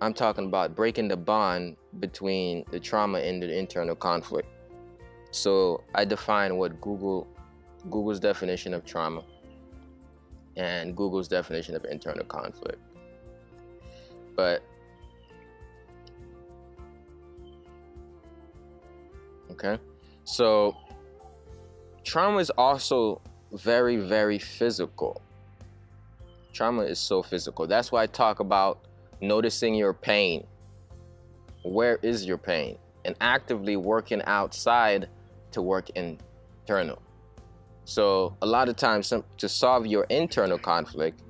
I'm 0.00 0.12
talking 0.12 0.46
about 0.46 0.74
breaking 0.74 1.08
the 1.08 1.16
bond 1.16 1.76
between 2.00 2.64
the 2.70 2.78
trauma 2.78 3.18
and 3.18 3.42
the 3.42 3.58
internal 3.58 3.94
conflict. 3.94 4.48
So 5.30 5.82
I 5.94 6.04
define 6.04 6.56
what 6.56 6.80
Google 6.80 7.26
Google's 7.90 8.20
definition 8.20 8.74
of 8.74 8.84
trauma 8.84 9.22
and 10.56 10.96
Google's 10.96 11.28
definition 11.28 11.76
of 11.76 11.84
internal 11.84 12.24
conflict. 12.24 12.80
But 14.34 14.62
okay. 19.52 19.78
So 20.24 20.76
trauma 22.04 22.38
is 22.38 22.50
also 22.50 23.20
very 23.52 23.96
very 23.96 24.38
physical 24.38 25.22
trauma 26.56 26.82
is 26.82 26.98
so 26.98 27.22
physical. 27.22 27.66
That's 27.66 27.92
why 27.92 28.02
I 28.02 28.06
talk 28.06 28.40
about 28.40 28.78
noticing 29.20 29.74
your 29.74 29.92
pain. 29.92 30.46
Where 31.62 31.98
is 32.02 32.24
your 32.24 32.38
pain? 32.38 32.78
And 33.04 33.14
actively 33.20 33.76
working 33.76 34.22
outside 34.26 35.08
to 35.52 35.62
work 35.62 35.90
internal. 35.90 37.02
So, 37.84 38.36
a 38.42 38.46
lot 38.46 38.68
of 38.68 38.76
times, 38.76 39.12
to 39.38 39.48
solve 39.48 39.86
your 39.86 40.04
internal 40.10 40.58
conflict, 40.58 41.22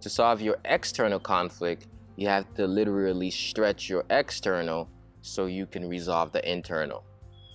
to 0.00 0.10
solve 0.10 0.40
your 0.40 0.56
external 0.64 1.20
conflict, 1.20 1.86
you 2.16 2.26
have 2.28 2.52
to 2.54 2.66
literally 2.66 3.30
stretch 3.30 3.88
your 3.88 4.04
external 4.10 4.90
so 5.22 5.46
you 5.46 5.66
can 5.66 5.88
resolve 5.88 6.32
the 6.32 6.42
internal. 6.50 7.04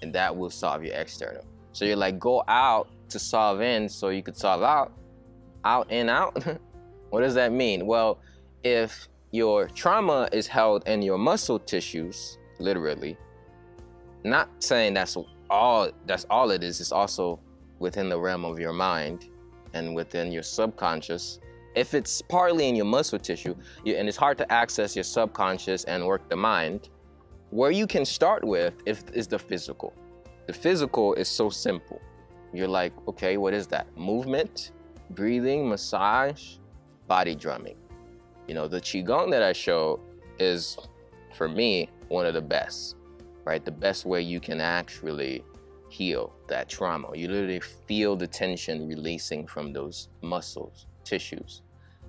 And 0.02 0.14
that 0.14 0.36
will 0.36 0.50
solve 0.50 0.84
your 0.84 0.96
external. 0.96 1.44
So, 1.74 1.84
you're 1.84 1.98
like, 1.98 2.18
go 2.18 2.44
out 2.48 2.88
to 3.10 3.20
solve 3.20 3.60
in 3.60 3.90
so 3.90 4.08
you 4.08 4.24
could 4.24 4.38
solve 4.38 4.64
out. 4.64 4.94
Out 5.66 5.88
and 5.90 6.10
out. 6.10 6.44
What 7.10 7.22
does 7.22 7.34
that 7.34 7.52
mean? 7.52 7.88
Well, 7.88 8.20
if 8.64 9.08
your 9.32 9.68
trauma 9.68 10.28
is 10.32 10.48
held 10.48 10.88
in 10.88 11.02
your 11.02 11.18
muscle 11.18 11.60
tissues, 11.60 12.38
literally, 12.60 13.18
not 14.24 14.50
saying 14.60 14.94
that's 14.94 15.18
all 15.50 15.92
that's 16.06 16.26
all 16.30 16.52
it 16.52 16.64
is, 16.64 16.80
it's 16.82 16.92
also 16.92 17.40
within 17.80 18.10
the 18.10 18.20
realm 18.20 18.44
of 18.46 18.60
your 18.60 18.74
mind 18.74 19.30
and 19.74 19.96
within 19.96 20.32
your 20.32 20.44
subconscious. 20.44 21.40
If 21.76 21.94
it's 21.94 22.22
partly 22.22 22.68
in 22.68 22.76
your 22.76 22.86
muscle 22.86 23.20
tissue, 23.20 23.56
you, 23.86 23.96
and 23.96 24.08
it's 24.08 24.18
hard 24.18 24.38
to 24.40 24.52
access 24.52 24.96
your 24.96 25.04
subconscious 25.04 25.84
and 25.86 26.06
work 26.06 26.28
the 26.28 26.36
mind, 26.36 26.90
where 27.52 27.72
you 27.72 27.88
can 27.88 28.06
start 28.06 28.44
with 28.44 28.76
is, 28.86 29.04
is 29.14 29.28
the 29.28 29.40
physical. 29.40 29.94
The 30.48 30.54
physical 30.54 31.14
is 31.14 31.28
so 31.28 31.50
simple. 31.50 32.02
You're 32.52 32.68
like, 32.68 32.92
okay, 33.08 33.38
what 33.38 33.54
is 33.54 33.68
that? 33.68 33.86
Movement, 33.96 34.72
breathing, 35.12 35.70
massage, 35.70 36.56
body 37.08 37.36
drumming. 37.36 37.78
You 38.50 38.56
know, 38.56 38.68
the 38.68 38.82
Qigong 38.82 39.30
that 39.30 39.44
I 39.44 39.54
show 39.54 40.00
is, 40.40 40.76
for 41.36 41.48
me, 41.48 41.88
one 42.08 42.26
of 42.26 42.34
the 42.34 42.42
best, 42.42 42.96
right? 43.46 43.64
The 43.64 43.70
best 43.70 44.06
way 44.06 44.24
you 44.24 44.40
can 44.40 44.60
actually 44.60 45.44
heal 45.90 46.34
that 46.48 46.68
trauma. 46.68 47.16
You 47.16 47.28
literally 47.28 47.60
feel 47.60 48.16
the 48.16 48.26
tension 48.26 48.88
releasing 48.88 49.46
from 49.46 49.72
those 49.72 50.10
muscles, 50.24 50.88
tissues. 51.04 51.62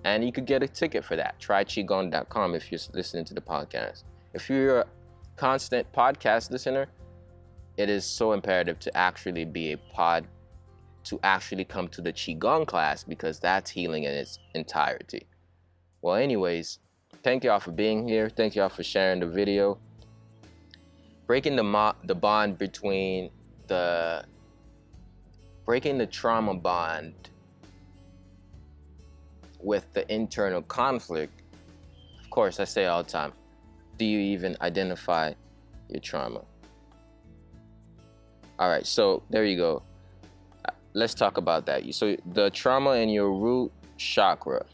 And 0.05 0.24
you 0.24 0.33
could 0.33 0.46
get 0.46 0.62
a 0.62 0.66
ticket 0.66 1.05
for 1.05 1.14
that. 1.14 1.38
Try 1.40 1.62
Qigong.com 1.62 2.55
if 2.55 2.72
you're 2.72 2.81
listening 2.94 3.26
to 3.26 3.35
the 3.35 3.42
podcast. 3.42 4.05
If 4.33 4.48
you're 4.48 4.81
a 4.81 4.87
constant 5.37 5.92
podcast 5.92 6.50
listener, 6.50 6.87
it 7.76 7.90
is 7.90 8.07
so 8.07 8.33
imperative 8.33 8.79
to 8.79 8.96
actually 8.96 9.44
be 9.44 9.72
a 9.72 9.76
pod 9.76 10.26
to 11.05 11.20
actually 11.22 11.66
come 11.66 11.88
to 11.88 12.00
the 12.00 12.14
Qigong 12.14 12.66
class 12.66 13.05
because 13.05 13.40
that's 13.40 13.70
healing 13.70 14.05
in 14.05 14.12
its 14.12 14.38
entirety. 14.55 15.26
Well, 16.03 16.17
anyways, 16.17 16.79
thank 17.23 17.45
y'all 17.45 17.61
for 17.61 17.73
being 17.73 18.09
here. 18.09 18.29
Thank 18.29 18.55
y'all 18.55 18.69
for 18.69 18.83
sharing 18.83 19.21
the 19.21 19.27
video. 19.27 19.79
Breaking 21.27 21.57
the, 21.57 21.63
mo- 21.63 21.95
the 22.05 22.15
bond 22.15 22.59
between 22.59 23.31
the 23.67 24.25
breaking 25.65 25.99
the 25.99 26.07
trauma 26.07 26.55
bond 26.55 27.15
with 29.61 29.93
the 29.93 30.11
internal 30.13 30.63
conflict. 30.63 31.43
Of 32.21 32.31
course, 32.31 32.59
I 32.59 32.65
say 32.65 32.87
all 32.87 33.03
the 33.05 33.11
time, 33.11 33.33
do 33.99 34.05
you 34.05 34.19
even 34.19 34.57
identify 34.61 35.35
your 35.89 36.01
trauma? 36.01 36.43
All 38.59 38.69
right, 38.69 38.87
so 38.87 39.23
there 39.31 39.45
you 39.45 39.57
go 39.57 39.83
let's 40.95 41.15
talk 41.15 41.37
about 41.37 41.67
that. 41.67 41.95
So 41.95 42.17
the 42.33 42.51
trauma 42.51 42.93
in 42.95 43.09
your 43.09 43.33
root 43.33 43.73
chakra, 43.97 44.65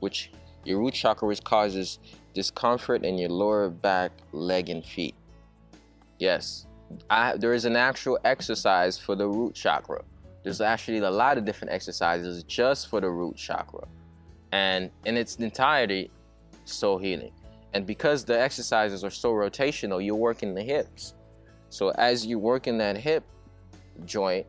which 0.00 0.30
your 0.64 0.78
root 0.78 0.94
chakra 0.94 1.26
which 1.26 1.42
causes 1.44 1.98
discomfort 2.34 3.04
in 3.04 3.18
your 3.18 3.28
lower 3.28 3.68
back, 3.68 4.12
leg, 4.32 4.68
and 4.68 4.84
feet. 4.84 5.14
Yes, 6.18 6.66
I, 7.08 7.36
there 7.36 7.54
is 7.54 7.64
an 7.64 7.76
actual 7.76 8.18
exercise 8.24 8.98
for 8.98 9.16
the 9.16 9.26
root 9.26 9.54
chakra. 9.54 10.02
There's 10.42 10.60
actually 10.60 10.98
a 10.98 11.10
lot 11.10 11.38
of 11.38 11.44
different 11.44 11.72
exercises 11.72 12.42
just 12.44 12.88
for 12.88 13.00
the 13.00 13.10
root 13.10 13.36
chakra. 13.36 13.86
And 14.52 14.90
in 15.04 15.16
its 15.16 15.36
entirety, 15.36 16.10
soul 16.64 16.98
healing. 16.98 17.32
And 17.72 17.86
because 17.86 18.24
the 18.24 18.38
exercises 18.40 19.04
are 19.04 19.10
so 19.10 19.32
rotational, 19.32 20.04
you're 20.04 20.16
working 20.16 20.54
the 20.54 20.62
hips. 20.62 21.14
So 21.68 21.90
as 21.90 22.26
you 22.26 22.38
work 22.38 22.66
in 22.66 22.78
that 22.78 22.96
hip 22.96 23.24
joint, 24.04 24.46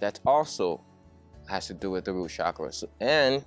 that 0.00 0.20
also 0.26 0.80
has 1.48 1.66
to 1.68 1.74
do 1.74 1.90
with 1.90 2.04
the 2.04 2.12
root 2.12 2.30
chakra. 2.30 2.72
So, 2.72 2.88
and 3.00 3.44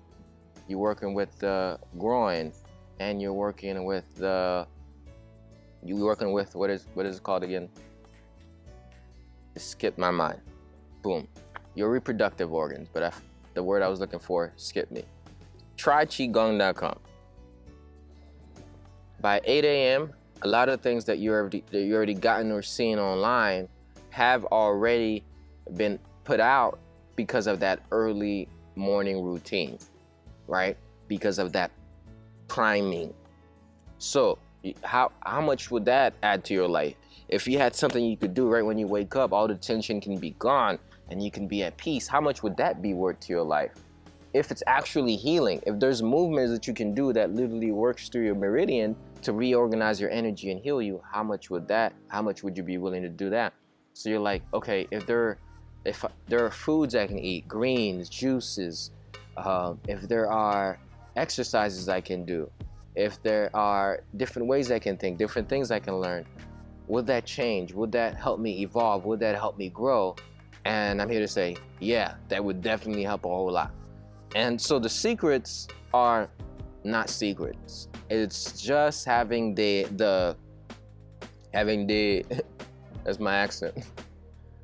you're 0.67 0.80
working 0.80 1.13
with 1.13 1.38
the 1.39 1.80
groin, 1.97 2.52
and 2.99 3.21
you're 3.21 3.34
working 3.34 3.86
with 3.86 4.15
the 4.15 4.65
you're 5.86 6.06
working 6.06 6.32
with 6.32 6.56
what 6.56 6.69
is 6.69 6.88
what 6.93 7.06
is 7.06 7.17
it 7.17 7.23
called 7.23 7.43
again? 7.43 7.69
Skip 9.58 9.97
my 9.97 10.12
mind. 10.12 10.39
Boom. 11.02 11.28
Your 11.76 11.89
reproductive 11.89 12.54
organs, 12.54 12.88
but 12.91 13.04
I, 13.04 13.12
the 13.54 13.63
word 13.63 13.82
I 13.82 13.88
was 13.88 13.99
looking 13.99 14.19
for 14.19 14.54
skipped 14.56 14.91
me. 14.91 15.04
Try 15.78 16.06
qigong.com. 16.06 16.99
By 19.19 19.41
8 19.43 19.65
a.m., 19.65 20.13
a 20.41 20.47
lot 20.47 20.69
of 20.69 20.82
things 20.82 21.06
that 21.06 21.19
you 21.19 21.32
already 21.32 21.63
that 21.71 21.82
you 21.82 21.95
already 21.95 22.13
gotten 22.13 22.52
or 22.52 22.62
seen 22.62 22.99
online 22.99 23.67
have 24.10 24.45
already 24.45 25.23
been 25.76 25.97
put 26.23 26.39
out 26.39 26.80
because 27.15 27.47
of 27.47 27.60
that 27.60 27.80
early 27.91 28.47
morning 28.76 29.23
routine, 29.23 29.78
right? 30.47 30.77
because 31.08 31.39
of 31.39 31.53
that 31.53 31.71
priming. 32.47 33.13
So, 33.97 34.38
how 34.84 35.12
how 35.21 35.41
much 35.41 35.71
would 35.71 35.86
that 35.86 36.13
add 36.23 36.43
to 36.45 36.53
your 36.53 36.67
life? 36.67 36.95
If 37.27 37.47
you 37.47 37.58
had 37.58 37.75
something 37.75 38.03
you 38.03 38.17
could 38.17 38.34
do 38.34 38.47
right 38.49 38.65
when 38.65 38.77
you 38.77 38.88
wake 38.88 39.15
up, 39.15 39.34
all 39.34 39.47
the 39.47 39.56
tension 39.56 39.99
can 40.01 40.17
be 40.17 40.32
gone 40.39 40.77
and 41.10 41.23
you 41.23 41.32
can 41.32 41.47
be 41.47 41.63
at 41.63 41.77
peace. 41.77 42.08
How 42.08 42.21
much 42.21 42.43
would 42.43 42.58
that 42.58 42.82
be 42.82 42.93
worth 42.93 43.19
to 43.21 43.34
your 43.34 43.43
life? 43.43 43.71
If 44.34 44.49
it's 44.51 44.63
actually 44.65 45.15
healing, 45.15 45.62
if 45.67 45.79
there's 45.79 46.01
movements 46.01 46.51
that 46.51 46.65
you 46.67 46.73
can 46.73 46.95
do 46.95 47.13
that 47.13 47.34
literally 47.34 47.71
works 47.71 48.10
through 48.10 48.25
your 48.25 48.36
meridian 48.36 48.95
to 49.21 49.32
reorganize 49.32 50.01
your 50.01 50.10
energy 50.10 50.51
and 50.51 50.60
heal 50.60 50.82
you, 50.82 51.01
how 51.12 51.23
much 51.23 51.49
would 51.51 51.67
that? 51.67 51.93
How 52.08 52.21
much 52.21 52.41
would 52.43 52.58
you 52.58 52.63
be 52.63 52.77
willing 52.79 53.03
to 53.03 53.10
do 53.10 53.29
that? 53.29 53.53
So 53.93 54.10
you're 54.10 54.19
like, 54.19 54.41
okay, 54.53 54.88
if 54.89 55.06
there, 55.06 55.38
if 55.86 56.03
there 56.27 56.43
are 56.43 56.51
foods 56.51 56.95
I 56.95 57.06
can 57.06 57.19
eat, 57.19 57.47
greens, 57.47 58.10
juices, 58.10 58.89
uh, 59.37 59.73
if 59.87 60.01
there 60.01 60.31
are 60.31 60.79
exercises 61.15 61.89
I 61.89 62.01
can 62.01 62.25
do, 62.25 62.49
if 62.95 63.21
there 63.23 63.49
are 63.53 64.03
different 64.17 64.47
ways 64.47 64.71
I 64.71 64.79
can 64.79 64.97
think, 64.97 65.17
different 65.17 65.49
things 65.49 65.71
I 65.71 65.79
can 65.79 65.95
learn, 65.95 66.25
would 66.87 67.07
that 67.07 67.25
change? 67.25 67.73
Would 67.73 67.91
that 67.93 68.15
help 68.15 68.39
me 68.39 68.61
evolve? 68.61 69.05
Would 69.05 69.19
that 69.21 69.35
help 69.35 69.57
me 69.57 69.69
grow? 69.69 70.15
And 70.65 71.01
I'm 71.01 71.09
here 71.09 71.19
to 71.19 71.27
say, 71.27 71.57
yeah, 71.79 72.15
that 72.29 72.43
would 72.43 72.61
definitely 72.61 73.03
help 73.03 73.25
a 73.25 73.29
whole 73.29 73.51
lot. 73.51 73.71
And 74.35 74.59
so 74.59 74.79
the 74.79 74.89
secrets 74.89 75.67
are 75.93 76.29
not 76.83 77.09
secrets. 77.09 77.87
It's 78.09 78.61
just 78.61 79.05
having 79.05 79.55
the 79.55 79.83
the 79.95 80.35
having 81.53 81.87
the 81.87 82.25
that's 83.03 83.19
my 83.19 83.35
accent. 83.35 83.77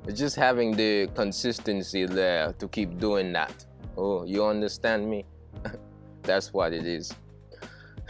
It's 0.06 0.18
just 0.18 0.34
having 0.34 0.74
the 0.74 1.08
consistency 1.14 2.06
there 2.06 2.54
to 2.54 2.68
keep 2.68 2.98
doing 2.98 3.34
that. 3.34 3.66
Oh, 4.02 4.24
you 4.24 4.46
understand 4.46 5.10
me? 5.10 5.26
that's 6.22 6.54
what 6.54 6.72
it 6.72 6.86
is. 6.86 7.14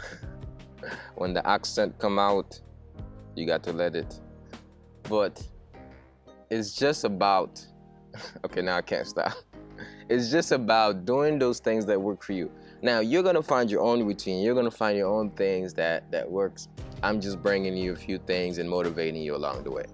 when 1.15 1.33
the 1.33 1.45
accent 1.45 1.99
come 1.99 2.17
out, 2.17 2.61
you 3.35 3.45
got 3.45 3.61
to 3.63 3.73
let 3.73 3.97
it. 3.97 4.17
But 5.03 5.45
it's 6.49 6.73
just 6.73 7.03
about 7.03 7.65
okay, 8.45 8.61
now 8.61 8.77
I 8.77 8.81
can't 8.81 9.05
stop. 9.05 9.33
It's 10.07 10.31
just 10.31 10.53
about 10.53 11.03
doing 11.03 11.37
those 11.37 11.59
things 11.59 11.85
that 11.87 12.01
work 12.01 12.23
for 12.23 12.31
you. 12.31 12.49
Now 12.81 13.01
you're 13.01 13.23
gonna 13.23 13.43
find 13.43 13.69
your 13.69 13.81
own 13.81 14.01
routine. 14.05 14.41
You're 14.41 14.55
gonna 14.55 14.71
find 14.71 14.97
your 14.97 15.09
own 15.09 15.31
things 15.31 15.73
that 15.73 16.09
that 16.11 16.29
works. 16.29 16.69
I'm 17.03 17.19
just 17.19 17.43
bringing 17.43 17.75
you 17.75 17.91
a 17.91 17.97
few 17.97 18.17
things 18.17 18.59
and 18.59 18.69
motivating 18.69 19.21
you 19.21 19.35
along 19.35 19.65
the 19.65 19.71
way. 19.71 19.87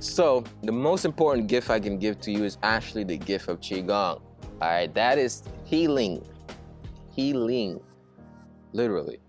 So 0.00 0.42
the 0.62 0.72
most 0.72 1.04
important 1.04 1.48
gift 1.48 1.68
I 1.68 1.80
can 1.80 1.98
give 1.98 2.18
to 2.22 2.32
you 2.32 2.44
is 2.44 2.56
actually 2.62 3.04
the 3.04 3.18
gift 3.18 3.48
of 3.48 3.60
qigong. 3.60 4.22
All 4.60 4.68
right, 4.68 4.92
that 4.94 5.18
is 5.18 5.44
healing, 5.64 6.24
healing, 7.14 7.80
literally. 8.72 9.20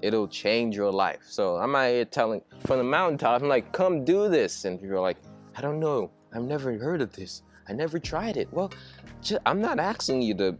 It'll 0.00 0.28
change 0.28 0.74
your 0.74 0.90
life. 0.90 1.20
So 1.26 1.56
I'm 1.56 1.74
out 1.76 1.90
here 1.90 2.04
telling 2.06 2.40
from 2.66 2.78
the 2.78 2.84
mountaintop. 2.84 3.42
I'm 3.42 3.48
like, 3.48 3.70
come 3.72 4.02
do 4.02 4.30
this, 4.30 4.64
and 4.64 4.80
you're 4.80 5.00
like, 5.00 5.18
I 5.56 5.60
don't 5.60 5.78
know. 5.78 6.10
I've 6.32 6.44
never 6.44 6.72
heard 6.78 7.02
of 7.02 7.12
this. 7.12 7.42
I 7.68 7.74
never 7.74 7.98
tried 7.98 8.38
it. 8.38 8.48
Well, 8.50 8.72
just, 9.20 9.42
I'm 9.44 9.60
not 9.60 9.78
asking 9.78 10.22
you 10.22 10.34
to 10.34 10.56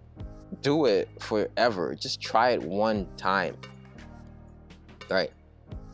do 0.60 0.84
it 0.84 1.08
forever. 1.18 1.94
Just 1.94 2.20
try 2.20 2.50
it 2.50 2.62
one 2.62 3.06
time. 3.16 3.56
All 5.10 5.16
right. 5.16 5.32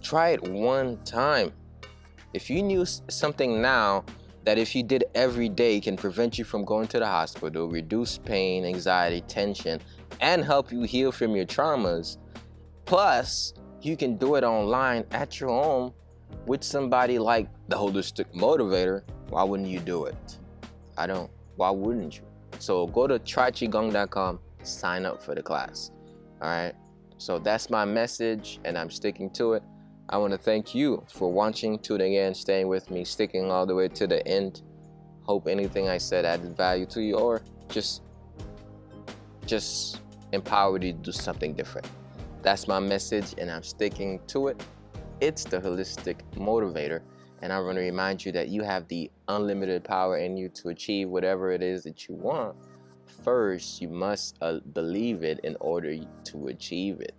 Try 0.03 0.31
it 0.31 0.43
one 0.43 0.99
time. 1.05 1.53
If 2.35 2.51
you 2.51 2.63
knew 2.63 2.85
something 2.85 3.63
now 3.63 4.05
that 4.47 4.59
if 4.59 4.77
you 4.77 4.83
did 4.85 5.05
every 5.17 5.49
day 5.49 5.81
can 5.81 5.97
prevent 5.97 6.39
you 6.39 6.45
from 6.45 6.65
going 6.65 6.87
to 6.87 7.01
the 7.01 7.07
hospital, 7.07 7.69
reduce 7.69 8.17
pain, 8.17 8.65
anxiety, 8.65 9.21
tension, 9.23 9.81
and 10.21 10.45
help 10.45 10.71
you 10.71 10.83
heal 10.83 11.11
from 11.11 11.35
your 11.35 11.45
traumas, 11.45 12.17
plus 12.85 13.55
you 13.83 13.97
can 13.97 14.17
do 14.17 14.37
it 14.37 14.45
online 14.45 15.05
at 15.11 15.41
your 15.41 15.51
home 15.51 15.93
with 16.47 16.63
somebody 16.63 17.19
like 17.19 17.49
the 17.69 17.77
holistic 17.77 18.27
motivator, 18.35 19.03
why 19.31 19.43
wouldn't 19.43 19.69
you 19.69 19.81
do 19.81 20.05
it? 20.05 20.39
I 20.97 21.09
don't. 21.09 21.31
Why 21.57 21.71
wouldn't 21.71 22.17
you? 22.17 22.23
So 22.61 22.87
go 22.87 23.09
to 23.09 23.19
tryqigong.com, 23.19 24.39
sign 24.63 25.07
up 25.07 25.21
for 25.21 25.35
the 25.35 25.43
class. 25.43 25.91
All 26.41 26.49
right. 26.49 26.75
So 27.19 27.41
that's 27.41 27.69
my 27.69 27.85
message, 27.85 28.61
and 28.65 28.79
I'm 28.79 28.91
sticking 28.91 29.31
to 29.31 29.55
it. 29.55 29.65
I 30.09 30.19
want 30.19 30.33
to 30.33 30.39
thank 30.39 30.75
you 30.75 31.05
for 31.13 31.33
watching, 31.33 31.79
tuning 31.81 32.15
in, 32.15 32.35
staying 32.35 32.69
with 32.69 32.91
me, 32.91 33.05
sticking 33.05 33.51
all 33.51 33.67
the 33.67 33.75
way 33.75 33.89
to 33.89 34.07
the 34.07 34.27
end. 34.27 34.63
Hope 35.23 35.49
anything 35.49 35.89
I 35.89 35.99
said 35.99 36.25
added 36.25 36.57
value 36.57 36.87
to 36.87 37.03
you, 37.03 37.17
or 37.17 37.43
just 37.69 38.03
just 39.47 40.01
empowered 40.33 40.85
you 40.85 40.93
to 40.93 40.99
do 40.99 41.13
something 41.13 41.55
different. 41.55 41.89
That's 42.43 42.69
my 42.69 42.79
message, 42.79 43.35
and 43.39 43.51
I'm 43.51 43.65
sticking 43.65 44.21
to 44.29 44.49
it. 44.49 44.63
It's 45.21 45.45
the 45.45 45.59
holistic 45.59 46.21
motivator. 46.37 47.01
And 47.43 47.53
I 47.53 47.61
want 47.61 47.77
to 47.77 47.83
remind 47.83 48.25
you 48.25 48.33
that 48.33 48.49
you 48.49 48.63
have 48.63 48.89
the 48.89 49.11
unlimited 49.29 49.85
power 49.85 50.19
in 50.19 50.37
you 50.37 50.49
to 50.51 50.69
achieve 50.69 51.09
whatever 51.09 51.51
it 51.51 51.63
is 51.63 51.83
that 51.85 52.09
you 52.09 52.15
want. 52.15 52.57
First, 53.25 53.83
you 53.83 53.89
must 53.89 54.37
uh, 54.41 54.61
believe 54.73 55.23
it 55.23 55.41
in 55.43 55.57
order 55.61 55.97
to 56.25 56.47
achieve 56.49 57.01
it. 57.01 57.15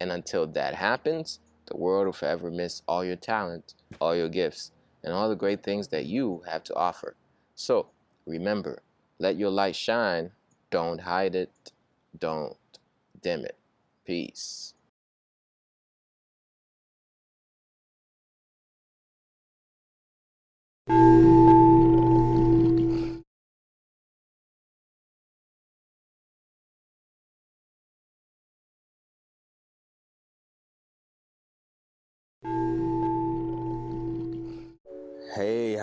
And 0.00 0.12
until 0.12 0.46
that 0.48 0.74
happens, 0.74 1.40
the 1.68 1.76
world 1.76 2.06
will 2.06 2.12
forever 2.12 2.50
miss 2.50 2.82
all 2.88 3.04
your 3.04 3.16
talent, 3.16 3.74
all 4.00 4.16
your 4.16 4.28
gifts, 4.28 4.72
and 5.04 5.12
all 5.12 5.28
the 5.28 5.36
great 5.36 5.62
things 5.62 5.88
that 5.88 6.06
you 6.06 6.42
have 6.48 6.64
to 6.64 6.74
offer. 6.74 7.14
So 7.54 7.88
remember, 8.26 8.82
let 9.18 9.36
your 9.36 9.50
light 9.50 9.76
shine. 9.76 10.32
Don't 10.70 11.00
hide 11.00 11.34
it. 11.34 11.52
Don't 12.18 12.56
dim 13.22 13.44
it. 13.44 13.56
Peace. 14.04 14.74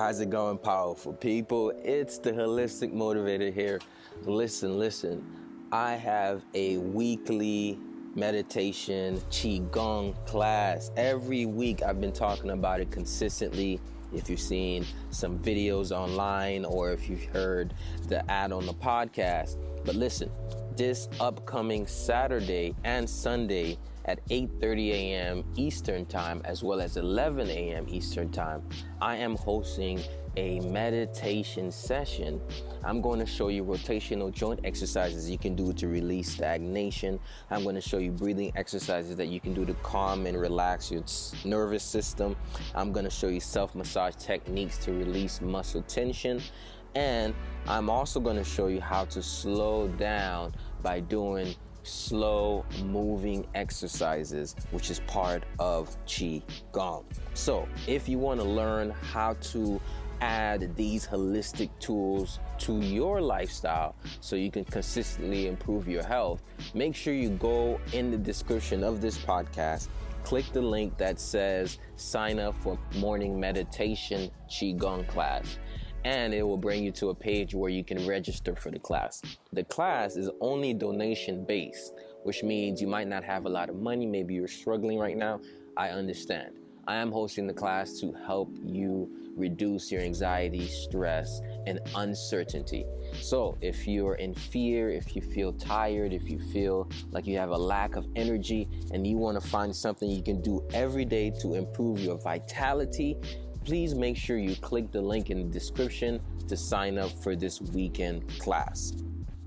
How's 0.06 0.20
it 0.20 0.30
going, 0.30 0.56
powerful 0.56 1.14
people? 1.14 1.74
It's 1.84 2.20
the 2.20 2.32
Holistic 2.32 2.94
Motivator 2.94 3.52
here. 3.52 3.82
Listen, 4.22 4.78
listen. 4.78 5.26
I 5.72 5.94
have 5.94 6.46
a 6.54 6.78
weekly 6.78 7.80
meditation 8.14 9.20
Qigong 9.32 10.14
class. 10.28 10.92
Every 10.96 11.48
week 11.48 11.82
I've 11.82 12.00
been 12.00 12.12
talking 12.12 12.52
about 12.52 12.82
it 12.82 12.92
consistently. 12.92 13.80
If 14.14 14.30
you've 14.30 14.40
seen 14.40 14.86
some 15.10 15.40
videos 15.40 15.92
online 15.92 16.66
or 16.66 16.92
if 16.92 17.10
you've 17.10 17.26
heard 17.26 17.74
the 18.08 18.30
ad 18.30 18.52
on 18.52 18.68
the 18.68 18.76
podcast. 18.76 19.58
But 19.86 19.96
listen, 19.96 20.30
this 20.78 21.10
upcoming 21.20 21.88
Saturday 21.88 22.76
and 22.84 23.10
Sunday, 23.10 23.80
at 24.06 24.26
8:30 24.30 24.92
a.m. 24.92 25.44
Eastern 25.56 26.06
Time 26.06 26.42
as 26.46 26.64
well 26.64 26.80
as 26.80 26.98
11 26.98 27.50
a.m. 27.50 27.86
Eastern 27.90 28.30
Time, 28.30 28.64
I 29.02 29.18
am 29.18 29.36
hosting 29.36 30.02
a 30.38 30.60
meditation 30.62 31.72
session. 31.72 32.42
I'm 32.84 33.02
going 33.02 33.20
to 33.20 33.26
show 33.26 33.48
you 33.48 33.64
rotational 33.64 34.32
joint 34.32 34.60
exercises 34.64 35.30
you 35.30 35.38
can 35.38 35.56
do 35.56 35.74
to 35.74 35.88
release 35.88 36.30
stagnation. 36.32 37.20
I'm 37.50 37.64
going 37.64 37.76
to 37.76 37.82
show 37.82 37.98
you 37.98 38.12
breathing 38.12 38.52
exercises 38.56 39.16
that 39.16 39.28
you 39.28 39.40
can 39.40 39.54
do 39.54 39.66
to 39.66 39.74
calm 39.76 40.26
and 40.26 40.40
relax 40.40 40.92
your 40.92 41.04
nervous 41.46 41.84
system. 41.84 42.36
I'm 42.74 42.92
going 42.92 43.06
to 43.06 43.12
show 43.12 43.28
you 43.28 43.40
self 43.40 43.76
massage 43.76 44.16
techniques 44.16 44.78
to 44.80 44.92
release 44.92 45.42
muscle 45.42 45.82
tension. 45.84 46.42
And 46.96 47.36
I'm 47.68 47.90
also 47.90 48.20
going 48.22 48.38
to 48.38 48.44
show 48.44 48.68
you 48.68 48.80
how 48.80 49.06
to 49.06 49.22
slow 49.22 49.90
down 49.90 50.56
by 50.82 51.02
doing 51.02 51.56
slow 51.86 52.66
moving 52.84 53.46
exercises, 53.56 54.56
which 54.72 54.90
is 54.90 55.00
part 55.02 55.44
of 55.60 55.96
Qi 56.06 56.42
Gong. 56.72 57.06
So, 57.34 57.68
if 57.88 58.10
you 58.10 58.18
want 58.18 58.40
to 58.40 58.46
learn 58.46 58.90
how 58.90 59.34
to 59.52 59.80
add 60.22 60.76
these 60.76 61.06
holistic 61.06 61.70
tools 61.80 62.40
to 62.58 62.80
your 62.80 63.22
lifestyle 63.22 63.96
so 64.22 64.36
you 64.36 64.50
can 64.50 64.64
consistently 64.66 65.48
improve 65.48 65.88
your 65.88 66.04
health, 66.04 66.42
make 66.74 66.96
sure 66.96 67.14
you 67.14 67.30
go 67.30 67.80
in 67.94 68.12
the 68.12 68.18
description 68.18 68.84
of 68.84 69.02
this 69.02 69.18
podcast. 69.18 69.90
Click 70.24 70.46
the 70.54 70.62
link 70.62 70.98
that 70.98 71.20
says 71.20 71.78
sign 71.98 72.40
up 72.40 72.56
for 72.64 72.80
morning 72.96 73.40
meditation 73.40 74.32
Qigong 74.50 75.08
class 75.08 75.60
and 76.06 76.36
it 76.36 76.44
will 76.44 76.58
bring 76.58 76.84
you 76.84 76.92
to 76.92 77.10
a 77.10 77.16
page 77.16 77.56
where 77.56 77.72
you 77.72 77.84
can 77.84 78.08
register 78.08 78.56
for 78.56 78.70
the 78.70 78.78
class. 78.78 79.24
The 79.52 79.64
class 79.64 80.16
is 80.16 80.30
only 80.40 80.74
donation 80.74 81.46
based, 81.46 81.94
which 82.24 82.44
means 82.44 82.80
you 82.80 82.88
might 82.88 83.08
not 83.08 83.24
have 83.24 83.46
a 83.46 83.50
lot 83.50 83.70
of 83.70 83.76
money. 83.76 84.06
Maybe 84.06 84.36
you're 84.36 84.48
struggling 84.48 85.00
right 85.00 85.18
now. 85.18 85.42
I 85.76 85.90
understand. 85.90 86.54
I 86.88 86.98
am 86.98 87.12
hosting 87.12 87.48
the 87.48 87.54
class 87.54 88.00
to 88.02 88.14
help 88.28 88.56
you 88.64 89.10
reduce 89.36 89.92
your 89.92 90.02
anxiety, 90.02 90.68
stress, 90.68 91.42
and 91.66 91.80
uncertainty. 91.96 92.86
So, 93.22 93.58
if 93.60 93.88
you're 93.88 94.16
in 94.16 94.36
fear, 94.36 94.92
if 94.92 95.16
you 95.16 95.22
feel 95.22 95.54
tired, 95.54 96.14
if 96.14 96.30
you 96.30 96.40
feel 96.54 96.90
like 97.10 97.26
you 97.26 97.38
have 97.40 97.50
a 97.50 97.58
lack 97.58 97.96
of 97.96 98.06
energy, 98.16 98.70
and 98.92 99.06
you 99.06 99.18
want 99.18 99.42
to 99.42 99.46
find 99.46 99.76
something 99.76 100.10
you 100.10 100.22
can 100.22 100.42
do 100.42 100.66
every 100.74 101.06
day 101.06 101.32
to 101.42 101.56
improve 101.56 102.00
your 102.00 102.18
vitality, 102.18 103.18
please 103.66 103.96
make 103.96 104.16
sure 104.16 104.38
you 104.38 104.56
click 104.58 104.92
the 104.92 105.02
link 105.02 105.32
in 105.32 105.40
the 105.40 105.52
description 105.52 106.22
to 106.48 106.56
sign 106.56 106.98
up 107.00 107.12
for 107.24 107.36
this 107.36 107.60
weekend 107.62 108.28
class. 108.40 108.94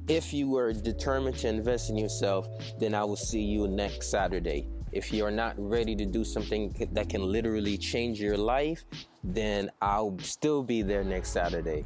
If 0.08 0.32
you 0.32 0.56
are 0.56 0.72
determined 0.72 1.38
to 1.38 1.48
invest 1.48 1.90
in 1.90 1.96
yourself, 1.96 2.48
then 2.80 2.94
I 2.94 3.04
will 3.04 3.16
see 3.16 3.42
you 3.42 3.68
next 3.68 4.10
Saturday. 4.10 4.66
If 4.90 5.12
you're 5.12 5.30
not 5.30 5.54
ready 5.58 5.94
to 5.94 6.04
do 6.04 6.24
something 6.24 6.74
that 6.92 7.08
can 7.08 7.22
literally 7.22 7.78
change 7.78 8.20
your 8.20 8.36
life, 8.36 8.84
then 9.22 9.70
I'll 9.80 10.18
still 10.20 10.62
be 10.62 10.82
there 10.82 11.04
next 11.04 11.30
Saturday. 11.30 11.84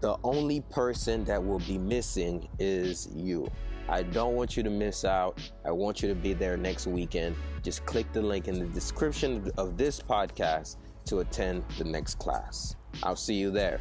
The 0.00 0.16
only 0.24 0.60
person 0.62 1.24
that 1.24 1.42
will 1.42 1.60
be 1.60 1.78
missing 1.78 2.48
is 2.58 3.08
you. 3.14 3.50
I 3.88 4.02
don't 4.02 4.34
want 4.34 4.56
you 4.56 4.62
to 4.62 4.70
miss 4.70 5.04
out. 5.04 5.40
I 5.64 5.70
want 5.70 6.02
you 6.02 6.08
to 6.08 6.14
be 6.14 6.32
there 6.32 6.56
next 6.56 6.86
weekend. 6.86 7.36
Just 7.62 7.86
click 7.86 8.12
the 8.12 8.22
link 8.22 8.48
in 8.48 8.58
the 8.58 8.66
description 8.66 9.50
of 9.56 9.76
this 9.76 10.00
podcast 10.00 10.76
to 11.06 11.20
attend 11.20 11.64
the 11.78 11.84
next 11.84 12.18
class. 12.18 12.76
I'll 13.02 13.16
see 13.16 13.34
you 13.34 13.50
there. 13.50 13.80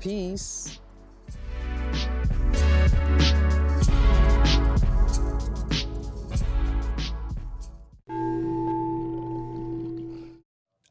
Peace. 0.00 0.80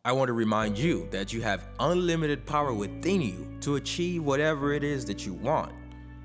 I 0.07 0.13
want 0.13 0.29
to 0.29 0.33
remind 0.33 0.77
you 0.77 1.05
that 1.11 1.33
you 1.33 1.41
have 1.41 1.67
unlimited 1.81 2.45
power 2.45 2.73
within 2.73 3.21
you 3.21 3.45
to 3.59 3.75
achieve 3.75 4.23
whatever 4.23 4.71
it 4.71 4.81
is 4.81 5.03
that 5.03 5.25
you 5.25 5.33
want 5.33 5.73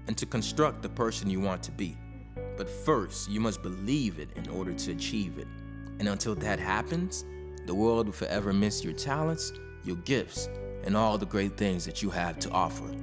and 0.07 0.17
to 0.19 0.25
construct 0.25 0.83
the 0.83 0.89
person 0.89 1.29
you 1.29 1.41
want 1.41 1.65
to 1.65 1.73
be. 1.73 1.97
But 2.57 2.71
first, 2.71 3.29
you 3.29 3.41
must 3.41 3.61
believe 3.61 4.21
it 4.21 4.29
in 4.37 4.49
order 4.51 4.73
to 4.73 4.93
achieve 4.93 5.39
it. 5.39 5.49
And 5.99 6.09
until 6.09 6.37
that 6.37 6.61
happens, 6.61 7.25
the 7.67 7.75
world 7.75 8.07
will 8.07 8.13
forever 8.13 8.53
miss 8.53 8.85
your 8.85 8.93
talents, 8.93 9.53
your 9.85 9.97
gifts, 9.97 10.49
and 10.85 10.97
all 10.97 11.19
the 11.19 11.27
great 11.27 11.57
things 11.57 11.85
that 11.85 12.03
you 12.03 12.11
have 12.11 12.39
to 12.41 12.51
offer. 12.51 12.95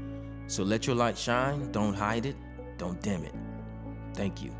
So 0.47 0.63
let 0.63 0.87
your 0.87 0.95
light 0.95 1.17
shine, 1.17 1.71
don't 1.71 1.93
hide 1.93 2.25
it, 2.25 2.35
don't 2.77 3.01
dim 3.01 3.23
it. 3.23 3.33
Thank 4.13 4.41
you. 4.41 4.51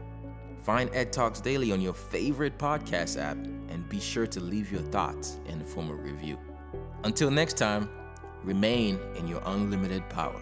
Find 0.61 0.89
Ed 0.93 1.11
Talks 1.11 1.41
Daily 1.41 1.71
on 1.71 1.81
your 1.81 1.93
favorite 1.93 2.57
podcast 2.57 3.19
app 3.19 3.37
and 3.37 3.87
be 3.89 3.99
sure 3.99 4.27
to 4.27 4.39
leave 4.39 4.71
your 4.71 4.81
thoughts 4.81 5.37
in 5.47 5.59
the 5.59 5.65
form 5.65 5.89
of 5.89 6.03
review. 6.03 6.37
Until 7.03 7.31
next 7.31 7.57
time, 7.57 7.89
remain 8.43 8.99
in 9.17 9.27
your 9.27 9.41
unlimited 9.45 10.07
power. 10.09 10.41